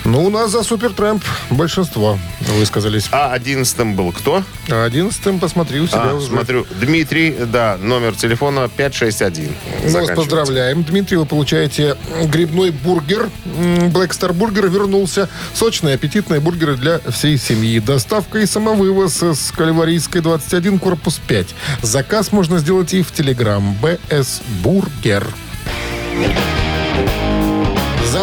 Ну, 0.05 0.25
у 0.25 0.31
нас 0.31 0.51
за 0.51 0.63
Супертрэмп 0.63 1.23
большинство 1.51 2.19
высказались. 2.59 3.09
А 3.13 3.33
одиннадцатым 3.33 3.95
был 3.95 4.13
кто? 4.13 4.43
А 4.71 4.85
одиннадцатым 4.85 5.39
посмотри 5.39 5.81
у 5.81 5.87
себя 5.87 6.11
А, 6.11 6.15
уже. 6.15 6.29
смотрю, 6.29 6.67
Дмитрий, 6.81 7.35
да, 7.47 7.77
номер 7.81 8.15
телефона 8.15 8.69
561. 8.75 9.45
Мы 9.45 9.51
вас 9.51 9.93
Заканчивается. 9.93 10.15
поздравляем, 10.15 10.83
Дмитрий. 10.85 11.19
Вы 11.19 11.27
получаете 11.27 11.97
грибной 12.25 12.71
бургер. 12.71 13.29
Black 13.45 14.11
Star 14.11 14.33
Burger 14.37 14.69
вернулся. 14.69 15.29
Сочные, 15.55 15.95
аппетитные 15.97 16.41
бургеры 16.41 16.77
для 16.77 16.99
всей 17.11 17.37
семьи. 17.37 17.79
Доставка 17.79 18.39
и 18.39 18.47
самовывоз 18.47 19.23
с 19.23 19.53
Кальварийской 19.53 20.23
21, 20.23 20.79
корпус 20.79 21.21
5. 21.27 21.55
Заказ 21.83 22.33
можно 22.33 22.59
сделать 22.59 22.95
и 22.95 23.03
в 23.03 23.13
Телеграм. 23.13 23.77
БС 23.83 24.41
Бургер. 24.63 25.27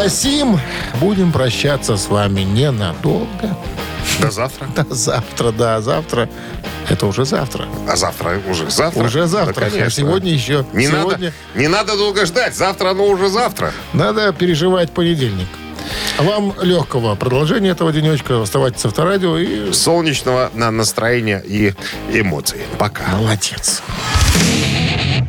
Сим 0.09 0.59
будем 1.01 1.31
прощаться 1.31 1.97
с 1.97 2.07
вами 2.07 2.41
ненадолго. 2.41 3.57
До 4.19 4.31
завтра. 4.31 4.67
До 4.75 4.95
завтра, 4.95 5.51
да, 5.51 5.81
завтра. 5.81 6.29
Это 6.89 7.05
уже 7.05 7.25
завтра. 7.25 7.65
А 7.87 7.95
завтра 7.95 8.39
уже 8.49 8.69
завтра? 8.69 9.03
Уже 9.03 9.27
завтра. 9.27 9.65
Да, 9.65 9.69
конечно. 9.69 9.85
А 9.85 9.89
сегодня 9.89 10.31
еще. 10.31 10.65
Не, 10.71 10.87
сегодня 10.87 11.31
надо, 11.31 11.33
не 11.55 11.67
надо 11.67 11.97
долго 11.97 12.25
ждать. 12.25 12.55
Завтра 12.55 12.91
оно 12.91 13.05
уже 13.07 13.29
завтра. 13.29 13.73
Надо 13.93 14.31
переживать 14.31 14.91
понедельник. 14.91 15.47
А 16.17 16.23
Вам 16.23 16.53
легкого 16.61 17.15
продолжения 17.15 17.69
этого 17.69 17.91
денечка. 17.91 18.41
Оставайтесь 18.41 18.81
с 18.81 18.85
авторадио 18.85 19.37
и... 19.37 19.71
Солнечного 19.73 20.49
на 20.53 20.71
настроения 20.71 21.43
и 21.45 21.73
эмоций. 22.11 22.61
Пока. 22.79 23.03
Молодец. 23.09 23.81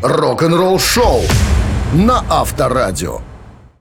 Рок-н-ролл-шоу 0.02 1.22
на 1.92 2.24
Авторадио. 2.28 3.20